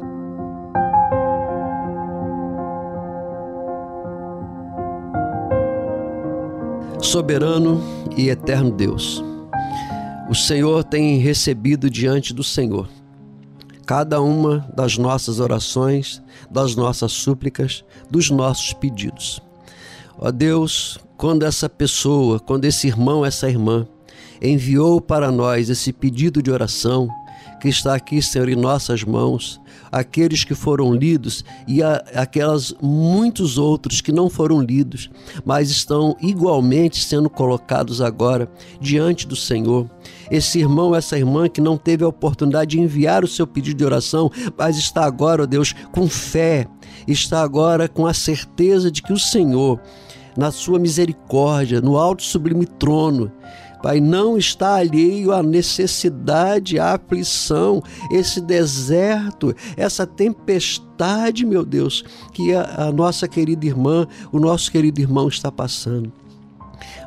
Soberano 7.01 7.81
e 8.17 8.29
eterno 8.29 8.73
Deus, 8.73 9.23
o 10.29 10.35
Senhor 10.35 10.83
tem 10.83 11.19
recebido 11.19 11.89
diante 11.89 12.35
do 12.35 12.43
Senhor 12.43 12.89
cada 13.87 14.21
uma 14.21 14.69
das 14.75 14.99
nossas 14.99 15.39
orações, 15.39 16.21
das 16.51 16.75
nossas 16.75 17.13
súplicas, 17.13 17.85
dos 18.11 18.31
nossos 18.31 18.73
pedidos. 18.73 19.41
Ó 20.19 20.33
Deus, 20.33 20.99
quando 21.17 21.45
essa 21.45 21.69
pessoa, 21.69 22.41
quando 22.41 22.65
esse 22.65 22.89
irmão, 22.89 23.25
essa 23.25 23.49
irmã 23.49 23.87
enviou 24.43 25.01
para 25.01 25.31
nós 25.31 25.71
esse 25.71 25.93
pedido 25.93 26.43
de 26.43 26.51
oração, 26.51 27.09
que 27.67 27.71
está 27.71 27.97
aqui, 27.97 28.23
Senhor, 28.23 28.49
em 28.49 28.55
nossas 28.55 29.03
mãos, 29.03 29.61
aqueles 29.91 30.45
que 30.45 30.55
foram 30.55 30.95
lidos 30.95 31.45
e 31.67 31.83
aquelas 31.83 32.73
muitos 32.81 33.59
outros 33.59 34.01
que 34.01 34.13
não 34.13 34.31
foram 34.31 34.61
lidos, 34.61 35.11
mas 35.45 35.69
estão 35.69 36.17
igualmente 36.23 37.05
sendo 37.05 37.29
colocados 37.29 38.01
agora 38.01 38.49
diante 38.81 39.27
do 39.27 39.35
Senhor. 39.35 39.91
Esse 40.31 40.61
irmão, 40.61 40.95
essa 40.95 41.19
irmã 41.19 41.49
que 41.49 41.61
não 41.61 41.77
teve 41.77 42.05
a 42.05 42.09
oportunidade 42.09 42.77
de 42.77 42.81
enviar 42.81 43.25
o 43.25 43.29
seu 43.29 43.49
pedido 43.49 43.79
de 43.79 43.85
oração, 43.85 44.31
mas 44.57 44.79
está 44.79 45.05
agora, 45.05 45.43
ó 45.43 45.47
Deus, 45.47 45.75
com 45.91 46.09
fé, 46.09 46.69
está 47.09 47.43
agora 47.43 47.89
com 47.89 48.07
a 48.07 48.15
certeza 48.15 48.93
de 48.93 49.03
que 49.03 49.13
o 49.13 49.19
Senhor, 49.19 49.81
na 50.37 50.53
sua 50.53 50.79
misericórdia, 50.79 51.81
no 51.81 51.99
alto 51.99 52.23
sublime 52.23 52.65
trono, 52.65 53.33
Pai, 53.83 54.01
não 54.01 54.37
está 54.37 54.77
alheio 54.77 55.33
à 55.33 55.43
necessidade, 55.43 56.79
à 56.79 56.95
aflição, 56.95 57.83
esse 58.11 58.41
deserto, 58.41 59.55
essa 59.77 60.07
tempestade, 60.07 61.45
meu 61.45 61.65
Deus, 61.65 62.05
que 62.33 62.55
a, 62.55 62.87
a 62.87 62.93
nossa 62.93 63.29
querida 63.29 63.67
irmã, 63.67 64.07
o 64.33 64.39
nosso 64.39 64.71
querido 64.73 65.01
irmão 65.01 65.29
está 65.29 65.53
passando. 65.53 66.13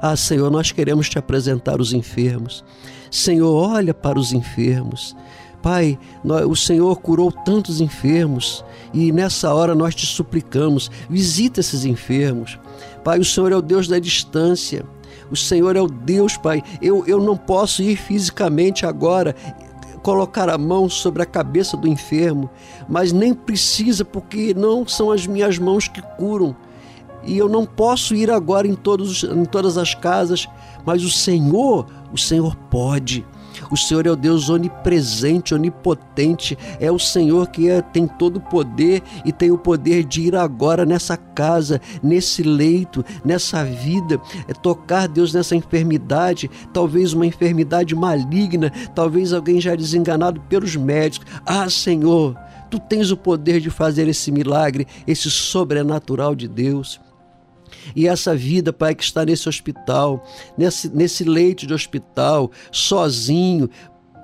Ah, 0.01 0.15
Senhor, 0.15 0.49
nós 0.49 0.71
queremos 0.71 1.09
te 1.09 1.19
apresentar 1.19 1.81
os 1.81 1.91
enfermos. 1.91 2.63
Senhor, 3.11 3.51
olha 3.51 3.93
para 3.93 4.19
os 4.19 4.31
enfermos. 4.31 5.15
Pai, 5.61 5.99
o 6.47 6.55
Senhor 6.55 6.95
curou 7.01 7.31
tantos 7.31 7.81
enfermos 7.81 8.63
e 8.93 9.11
nessa 9.11 9.53
hora 9.53 9.75
nós 9.75 9.93
te 9.93 10.05
suplicamos, 10.05 10.89
visita 11.09 11.59
esses 11.59 11.83
enfermos. 11.83 12.57
Pai, 13.03 13.19
o 13.19 13.25
Senhor 13.25 13.51
é 13.51 13.55
o 13.55 13.61
Deus 13.61 13.87
da 13.87 13.99
distância. 13.99 14.85
O 15.31 15.35
Senhor 15.35 15.75
é 15.75 15.81
o 15.81 15.87
Deus, 15.87 16.37
Pai. 16.37 16.63
Eu, 16.81 17.05
eu 17.05 17.19
não 17.19 17.37
posso 17.37 17.81
ir 17.83 17.95
fisicamente 17.95 18.85
agora 18.85 19.35
colocar 20.01 20.49
a 20.49 20.57
mão 20.57 20.89
sobre 20.89 21.21
a 21.21 21.25
cabeça 21.25 21.75
do 21.75 21.87
enfermo, 21.87 22.49
mas 22.87 23.11
nem 23.11 23.33
precisa, 23.33 24.05
porque 24.05 24.53
não 24.53 24.87
são 24.87 25.11
as 25.11 25.27
minhas 25.27 25.57
mãos 25.59 25.87
que 25.87 26.01
curam. 26.01 26.55
E 27.23 27.37
eu 27.37 27.49
não 27.49 27.65
posso 27.65 28.15
ir 28.15 28.31
agora 28.31 28.67
em, 28.67 28.75
todos, 28.75 29.23
em 29.23 29.45
todas 29.45 29.77
as 29.77 29.93
casas, 29.93 30.47
mas 30.85 31.03
o 31.03 31.09
Senhor, 31.09 31.85
o 32.13 32.17
Senhor 32.17 32.55
pode. 32.69 33.25
O 33.71 33.77
Senhor 33.77 34.05
é 34.05 34.11
o 34.11 34.15
Deus 34.15 34.49
onipresente, 34.49 35.53
onipotente, 35.53 36.57
é 36.79 36.91
o 36.91 36.99
Senhor 36.99 37.47
que 37.49 37.69
é, 37.69 37.81
tem 37.81 38.07
todo 38.07 38.37
o 38.37 38.41
poder 38.41 39.01
e 39.23 39.31
tem 39.31 39.51
o 39.51 39.57
poder 39.57 40.03
de 40.03 40.21
ir 40.21 40.35
agora 40.35 40.85
nessa 40.85 41.15
casa, 41.15 41.79
nesse 42.01 42.43
leito, 42.43 43.03
nessa 43.23 43.63
vida, 43.63 44.19
é 44.47 44.53
tocar 44.53 45.07
Deus 45.07 45.33
nessa 45.33 45.55
enfermidade, 45.55 46.49
talvez 46.73 47.13
uma 47.13 47.25
enfermidade 47.25 47.95
maligna, 47.95 48.71
talvez 48.93 49.33
alguém 49.33 49.61
já 49.61 49.75
desenganado 49.75 50.41
pelos 50.41 50.75
médicos. 50.75 51.27
Ah, 51.45 51.69
Senhor, 51.69 52.35
tu 52.69 52.79
tens 52.79 53.11
o 53.11 53.17
poder 53.17 53.59
de 53.59 53.69
fazer 53.69 54.07
esse 54.07 54.31
milagre, 54.31 54.87
esse 55.07 55.29
sobrenatural 55.29 56.35
de 56.35 56.47
Deus. 56.47 56.99
E 57.95 58.07
essa 58.07 58.35
vida, 58.35 58.71
Pai, 58.71 58.95
que 58.95 59.03
está 59.03 59.25
nesse 59.25 59.47
hospital, 59.47 60.23
nesse, 60.57 60.89
nesse 60.89 61.23
leito 61.23 61.65
de 61.65 61.73
hospital, 61.73 62.51
sozinho, 62.71 63.69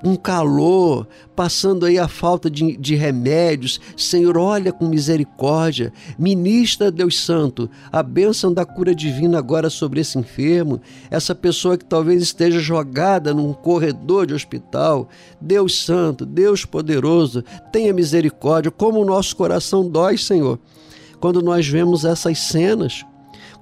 um 0.04 0.16
calor, 0.16 1.08
passando 1.36 1.86
aí 1.86 1.98
a 1.98 2.08
falta 2.08 2.50
de, 2.50 2.78
de, 2.78 2.96
remédios. 2.96 3.80
Senhor, 3.98 4.38
olha 4.38 4.72
com 4.72 4.88
misericórdia, 4.88 5.92
ministra, 6.18 6.92
Deus 6.92 7.20
Santo, 7.20 7.70
a 7.92 8.04
bênção 8.04 8.54
da 8.54 8.66
cura 8.66 8.94
divina 8.94 9.40
agora 9.40 9.70
sobre 9.70 10.02
esse 10.02 10.18
enfermo, 10.18 10.80
essa 11.10 11.34
pessoa 11.34 11.78
que 11.78 11.86
talvez 11.86 12.22
esteja 12.22 12.60
jogada 12.60 13.34
num 13.34 13.54
corredor 13.54 14.28
de 14.28 14.34
hospital. 14.34 15.10
Deus 15.42 15.84
Santo, 15.84 16.26
Deus 16.26 16.66
poderoso, 16.66 17.44
tenha 17.72 17.94
misericórdia, 17.94 18.72
como 18.72 19.00
o 19.00 19.06
nosso 19.06 19.36
coração 19.36 19.88
dói, 19.90 20.18
Senhor, 20.18 20.60
quando 21.20 21.42
nós 21.42 21.68
vemos 21.68 22.06
essas 22.06 22.38
cenas 22.40 23.04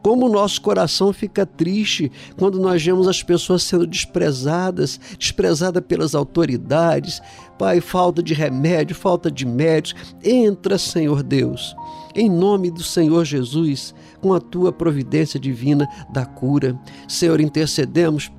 como 0.04 0.26
o 0.26 0.30
nosso 0.30 0.62
coração 0.62 1.14
fica 1.14 1.46
triste 1.46 2.12
quando 2.38 2.60
nós 2.60 2.84
vemos 2.84 3.08
as 3.08 3.24
pessoas 3.24 3.64
sendo 3.64 3.88
desprezadas, 3.88 5.00
desprezadas 5.18 5.82
pelas 5.88 6.14
autoridades. 6.14 7.22
Pai, 7.58 7.80
falta 7.80 8.22
de 8.22 8.34
remédio, 8.34 8.96
falta 8.96 9.32
de 9.32 9.46
médicos. 9.46 10.14
Entra, 10.22 10.78
Senhor 10.78 11.24
Deus, 11.24 11.74
em 12.14 12.30
nome 12.30 12.70
do 12.70 12.84
Senhor 12.84 13.24
Jesus, 13.24 13.96
com 14.20 14.34
a 14.34 14.42
tua 14.42 14.74
providência 14.74 15.40
divina 15.40 15.88
da 16.12 16.26
cura. 16.26 16.78
Senhor, 17.08 17.40
intercedemos 17.40 18.30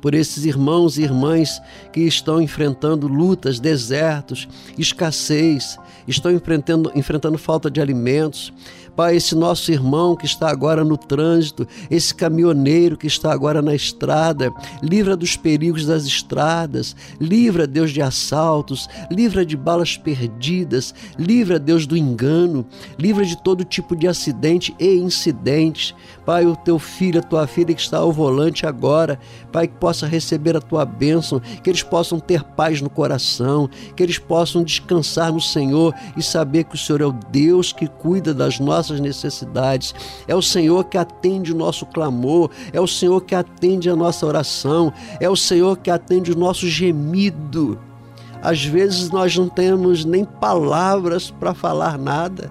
por 0.00 0.14
esses 0.14 0.44
irmãos 0.44 0.98
e 0.98 1.02
irmãs 1.02 1.60
que 1.92 2.00
estão 2.00 2.40
enfrentando 2.40 3.08
lutas, 3.08 3.58
desertos, 3.58 4.48
escassez, 4.78 5.76
estão 6.06 6.30
enfrentando, 6.30 6.92
enfrentando 6.94 7.36
falta 7.38 7.68
de 7.68 7.80
alimentos. 7.80 8.52
Pai, 8.96 9.16
esse 9.16 9.34
nosso 9.34 9.70
irmão 9.70 10.16
que 10.16 10.24
está 10.24 10.48
agora 10.48 10.82
no 10.82 10.96
trânsito, 10.96 11.68
esse 11.90 12.14
caminhoneiro 12.14 12.96
que 12.96 13.06
está 13.06 13.30
agora 13.30 13.60
na 13.60 13.74
estrada, 13.74 14.50
livra 14.82 15.14
dos 15.14 15.36
perigos 15.36 15.84
das 15.84 16.06
estradas, 16.06 16.96
livra, 17.20 17.66
Deus, 17.66 17.90
de 17.90 18.00
assaltos, 18.00 18.88
livra 19.10 19.44
de 19.44 19.54
balas 19.54 19.98
perdidas, 19.98 20.94
livra, 21.18 21.58
Deus, 21.58 21.86
do 21.86 21.94
engano, 21.94 22.64
livra 22.98 23.22
de 23.24 23.36
todo 23.36 23.64
tipo 23.64 23.94
de 23.94 24.08
acidente 24.08 24.74
e 24.80 24.94
incidentes. 24.94 25.94
Pai, 26.26 26.44
o 26.44 26.56
teu 26.56 26.76
filho, 26.76 27.20
a 27.20 27.22
tua 27.22 27.46
filha 27.46 27.72
que 27.72 27.80
está 27.80 27.98
ao 27.98 28.10
volante 28.10 28.66
agora, 28.66 29.16
Pai, 29.52 29.68
que 29.68 29.76
possa 29.76 30.08
receber 30.08 30.56
a 30.56 30.60
tua 30.60 30.84
bênção, 30.84 31.38
que 31.38 31.70
eles 31.70 31.84
possam 31.84 32.18
ter 32.18 32.42
paz 32.42 32.82
no 32.82 32.90
coração, 32.90 33.70
que 33.94 34.02
eles 34.02 34.18
possam 34.18 34.64
descansar 34.64 35.32
no 35.32 35.40
Senhor 35.40 35.94
e 36.16 36.22
saber 36.24 36.64
que 36.64 36.74
o 36.74 36.78
Senhor 36.78 37.00
é 37.00 37.06
o 37.06 37.12
Deus 37.12 37.72
que 37.72 37.86
cuida 37.86 38.34
das 38.34 38.58
nossas 38.58 38.98
necessidades. 38.98 39.94
É 40.26 40.34
o 40.34 40.42
Senhor 40.42 40.86
que 40.86 40.98
atende 40.98 41.52
o 41.52 41.56
nosso 41.56 41.86
clamor, 41.86 42.50
é 42.72 42.80
o 42.80 42.88
Senhor 42.88 43.20
que 43.20 43.34
atende 43.36 43.88
a 43.88 43.94
nossa 43.94 44.26
oração, 44.26 44.92
é 45.20 45.30
o 45.30 45.36
Senhor 45.36 45.76
que 45.76 45.92
atende 45.92 46.32
o 46.32 46.36
nosso 46.36 46.66
gemido. 46.68 47.78
Às 48.42 48.64
vezes 48.64 49.10
nós 49.10 49.36
não 49.36 49.48
temos 49.48 50.04
nem 50.04 50.24
palavras 50.24 51.30
para 51.30 51.54
falar 51.54 51.96
nada 51.96 52.50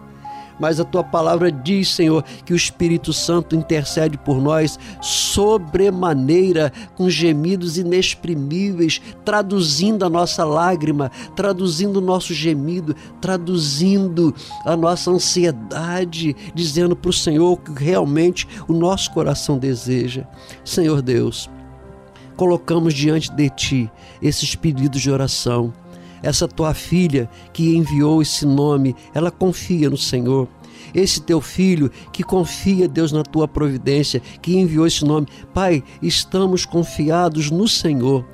mas 0.60 0.80
a 0.80 0.84
tua 0.84 1.04
palavra 1.04 1.52
diz, 1.52 1.90
Senhor, 1.90 2.24
que 2.46 2.54
o 2.54 2.56
Espírito 2.56 3.14
Santo 3.14 3.56
intercede 3.56 4.18
por 4.18 4.42
nós 4.42 4.80
sobremaneira, 5.02 6.72
com 6.96 7.10
gemidos 7.10 7.78
inexprimíveis, 7.78 9.02
traduzindo 9.24 10.06
a 10.06 10.10
nossa 10.10 10.44
lágrima, 10.44 11.12
traduzindo 11.36 11.98
o 11.98 12.02
nosso 12.02 12.34
gemido, 12.34 12.96
traduzindo 13.20 14.34
a 14.66 14.76
nossa 14.76 15.12
ansiedade, 15.12 16.36
dizendo 16.54 16.96
para 16.96 17.10
o 17.10 17.14
Senhor 17.14 17.52
o 17.54 17.58
que 17.58 17.72
realmente 17.84 18.48
o 18.68 18.74
nosso 18.74 19.12
coração 19.12 19.58
deseja. 19.58 20.26
Senhor 20.64 21.02
Deus, 21.02 21.50
colocamos 22.36 22.94
diante 22.94 23.32
de 23.32 23.50
Ti 23.50 23.92
esses 24.22 24.56
pedidos 24.56 25.02
de 25.02 25.12
oração 25.12 25.74
essa 26.22 26.48
tua 26.48 26.74
filha 26.74 27.30
que 27.54 27.76
enviou 27.76 28.22
esse 28.22 28.46
nome, 28.46 28.96
ela 29.14 29.32
confia 29.32 29.90
no 29.90 29.98
Senhor. 29.98 30.48
Esse 30.94 31.22
teu 31.22 31.42
filho 31.42 31.92
que 32.14 32.24
confia, 32.24 32.88
Deus, 32.88 33.12
na 33.12 33.24
tua 33.24 33.48
providência, 33.48 34.22
que 34.42 34.58
enviou 34.58 34.88
esse 34.88 35.04
nome. 35.04 35.28
Pai, 35.54 35.84
estamos 36.02 36.66
confiados 36.66 37.52
no 37.52 37.68
Senhor 37.68 38.26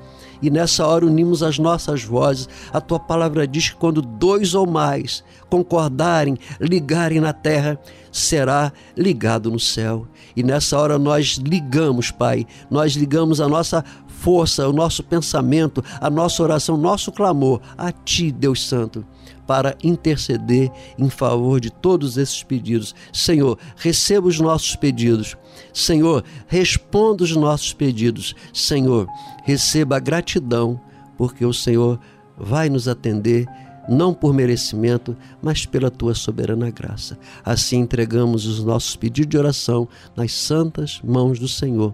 E 0.42 0.50
nessa 0.50 0.84
hora 0.84 1.06
unimos 1.06 1.40
as 1.42 1.58
nossas 1.58 2.02
vozes. 2.02 2.48
A 2.72 2.80
tua 2.80 2.98
palavra 2.98 3.46
diz 3.46 3.70
que 3.70 3.76
quando 3.76 4.02
dois 4.02 4.54
ou 4.54 4.66
mais 4.66 5.22
concordarem, 5.48 6.36
ligarem 6.60 7.20
na 7.20 7.32
terra, 7.32 7.78
será 8.10 8.72
ligado 8.96 9.50
no 9.50 9.60
céu. 9.60 10.06
E 10.34 10.42
nessa 10.42 10.76
hora 10.78 10.98
nós 10.98 11.34
ligamos, 11.36 12.10
Pai, 12.10 12.44
nós 12.68 12.94
ligamos 12.94 13.40
a 13.40 13.48
nossa 13.48 13.84
força, 14.22 14.68
o 14.68 14.72
nosso 14.72 15.02
pensamento, 15.02 15.84
a 16.00 16.08
nossa 16.08 16.42
oração, 16.44 16.76
nosso 16.76 17.10
clamor 17.10 17.60
a 17.76 17.90
Ti, 17.90 18.30
Deus 18.30 18.64
Santo, 18.64 19.04
para 19.48 19.76
interceder 19.82 20.70
em 20.96 21.10
favor 21.10 21.60
de 21.60 21.70
todos 21.70 22.16
esses 22.16 22.42
pedidos. 22.44 22.94
Senhor, 23.12 23.58
receba 23.76 24.28
os 24.28 24.38
nossos 24.38 24.76
pedidos. 24.76 25.36
Senhor, 25.74 26.24
responda 26.46 27.24
os 27.24 27.34
nossos 27.34 27.72
pedidos. 27.72 28.34
Senhor, 28.54 29.08
receba 29.42 29.96
a 29.96 30.00
gratidão, 30.00 30.80
porque 31.18 31.44
o 31.44 31.52
Senhor 31.52 31.98
vai 32.38 32.68
nos 32.68 32.86
atender 32.86 33.46
não 33.88 34.14
por 34.14 34.32
merecimento, 34.32 35.16
mas 35.42 35.66
pela 35.66 35.90
tua 35.90 36.14
soberana 36.14 36.70
graça. 36.70 37.18
Assim 37.44 37.78
entregamos 37.78 38.46
os 38.46 38.62
nossos 38.62 38.94
pedidos 38.94 39.30
de 39.30 39.36
oração 39.36 39.88
nas 40.14 40.32
santas 40.32 41.00
mãos 41.02 41.40
do 41.40 41.48
Senhor 41.48 41.92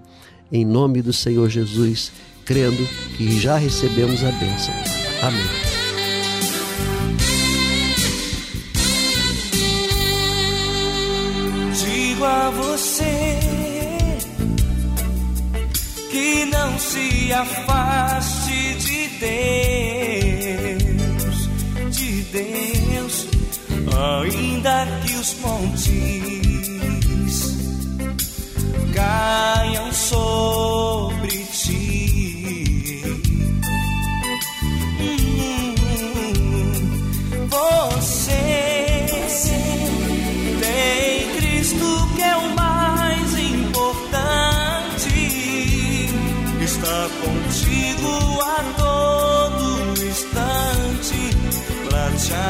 em 0.50 0.64
nome 0.64 1.02
do 1.02 1.12
Senhor 1.12 1.48
Jesus, 1.48 2.12
crendo 2.44 2.86
que 3.16 3.38
já 3.38 3.56
recebemos 3.56 4.24
a 4.24 4.30
bênção. 4.32 4.74
Amém. 5.22 5.46
Digo 11.74 12.24
a 12.24 12.50
você 12.50 13.38
que 16.10 16.44
não 16.46 16.78
se 16.78 17.32
afaste 17.32 18.74
de 18.74 19.08
Deus, 20.78 21.48
de 21.94 22.22
Deus, 22.22 23.26
ainda 23.94 24.86
que 25.04 25.14
os 25.14 25.34
montes 25.40 26.57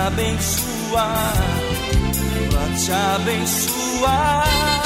abençoar, 0.09 1.35
para 2.51 2.77
te 2.77 2.93
abençoar. 2.93 4.78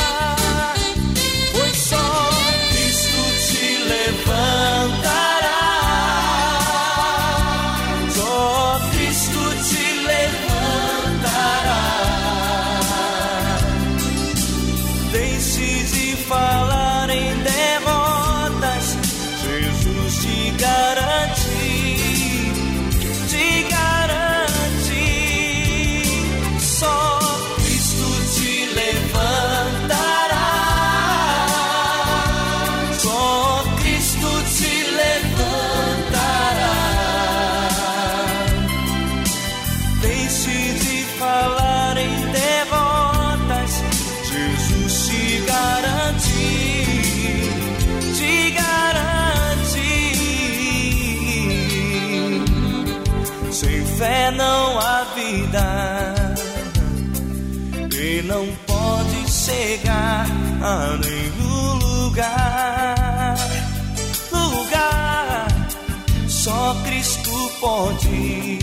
Pode 67.60 68.58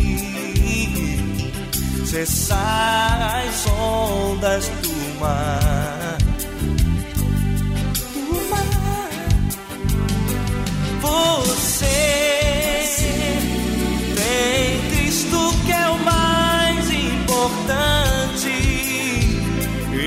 cessar 2.06 3.44
as 3.46 3.68
ondas 3.68 4.68
do 4.82 5.20
mar. 5.20 6.18
Do 8.14 8.50
mar. 8.50 9.10
Você 11.02 11.86
tem 14.16 14.90
Cristo 14.90 15.54
que 15.66 15.72
é 15.72 15.90
o 15.90 16.00
mais 16.00 16.90
importante. 16.92 18.54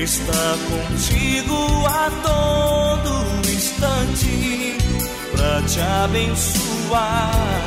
Está 0.03 0.57
contigo 0.69 1.87
a 1.87 2.11
todo 2.21 3.23
instante 3.49 4.77
para 5.31 5.61
te 5.63 5.79
abençoar, 5.79 7.62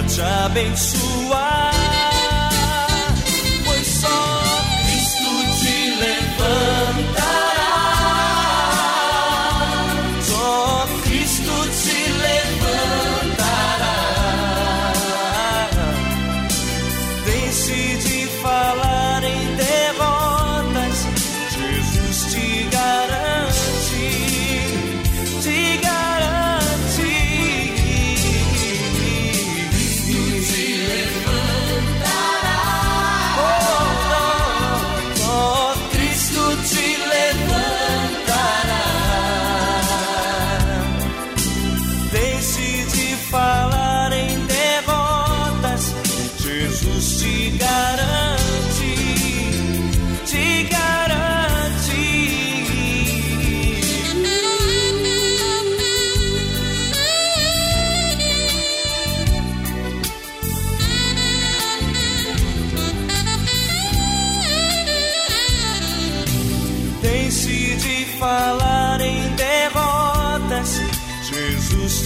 te 0.00 0.22
abençoar. 0.22 1.81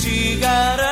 Jesus 0.06 0.85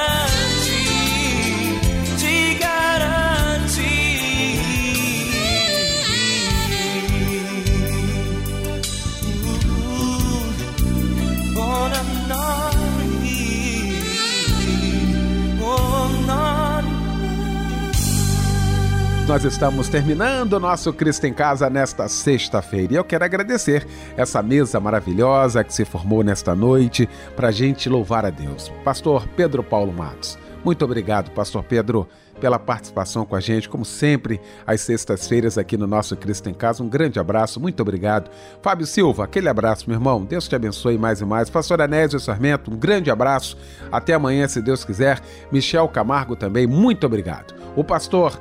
Nós 19.34 19.42
estamos 19.42 19.88
terminando 19.88 20.52
o 20.52 20.60
nosso 20.60 20.92
Cristo 20.92 21.26
em 21.26 21.34
Casa 21.34 21.68
nesta 21.68 22.06
sexta-feira 22.06 22.92
e 22.92 22.96
eu 22.96 23.02
quero 23.02 23.24
agradecer 23.24 23.84
essa 24.16 24.40
mesa 24.40 24.78
maravilhosa 24.78 25.64
que 25.64 25.74
se 25.74 25.84
formou 25.84 26.22
nesta 26.22 26.54
noite 26.54 27.08
para 27.34 27.48
a 27.48 27.50
gente 27.50 27.88
louvar 27.88 28.24
a 28.24 28.30
Deus. 28.30 28.70
Pastor 28.84 29.26
Pedro 29.36 29.64
Paulo 29.64 29.92
Matos, 29.92 30.38
Muito 30.64 30.84
obrigado, 30.84 31.32
Pastor 31.32 31.64
Pedro, 31.64 32.08
pela 32.40 32.60
participação 32.60 33.26
com 33.26 33.34
a 33.34 33.40
gente, 33.40 33.68
como 33.68 33.84
sempre, 33.84 34.40
às 34.64 34.82
sextas-feiras 34.82 35.58
aqui 35.58 35.76
no 35.76 35.88
nosso 35.88 36.16
Cristo 36.16 36.48
em 36.48 36.54
Casa. 36.54 36.84
Um 36.84 36.88
grande 36.88 37.18
abraço, 37.18 37.58
muito 37.58 37.80
obrigado. 37.80 38.30
Fábio 38.62 38.86
Silva, 38.86 39.24
aquele 39.24 39.48
abraço, 39.48 39.84
meu 39.88 39.96
irmão. 39.96 40.24
Deus 40.24 40.46
te 40.46 40.54
abençoe 40.54 40.96
mais 40.96 41.20
e 41.20 41.24
mais. 41.24 41.50
Pastor 41.50 41.82
Anésio 41.82 42.20
Sarmento, 42.20 42.70
um 42.70 42.76
grande 42.76 43.10
abraço. 43.10 43.58
Até 43.90 44.14
amanhã, 44.14 44.46
se 44.46 44.62
Deus 44.62 44.84
quiser. 44.84 45.20
Michel 45.50 45.88
Camargo 45.88 46.36
também, 46.36 46.68
muito 46.68 47.04
obrigado. 47.04 47.52
O 47.74 47.82
pastor 47.82 48.40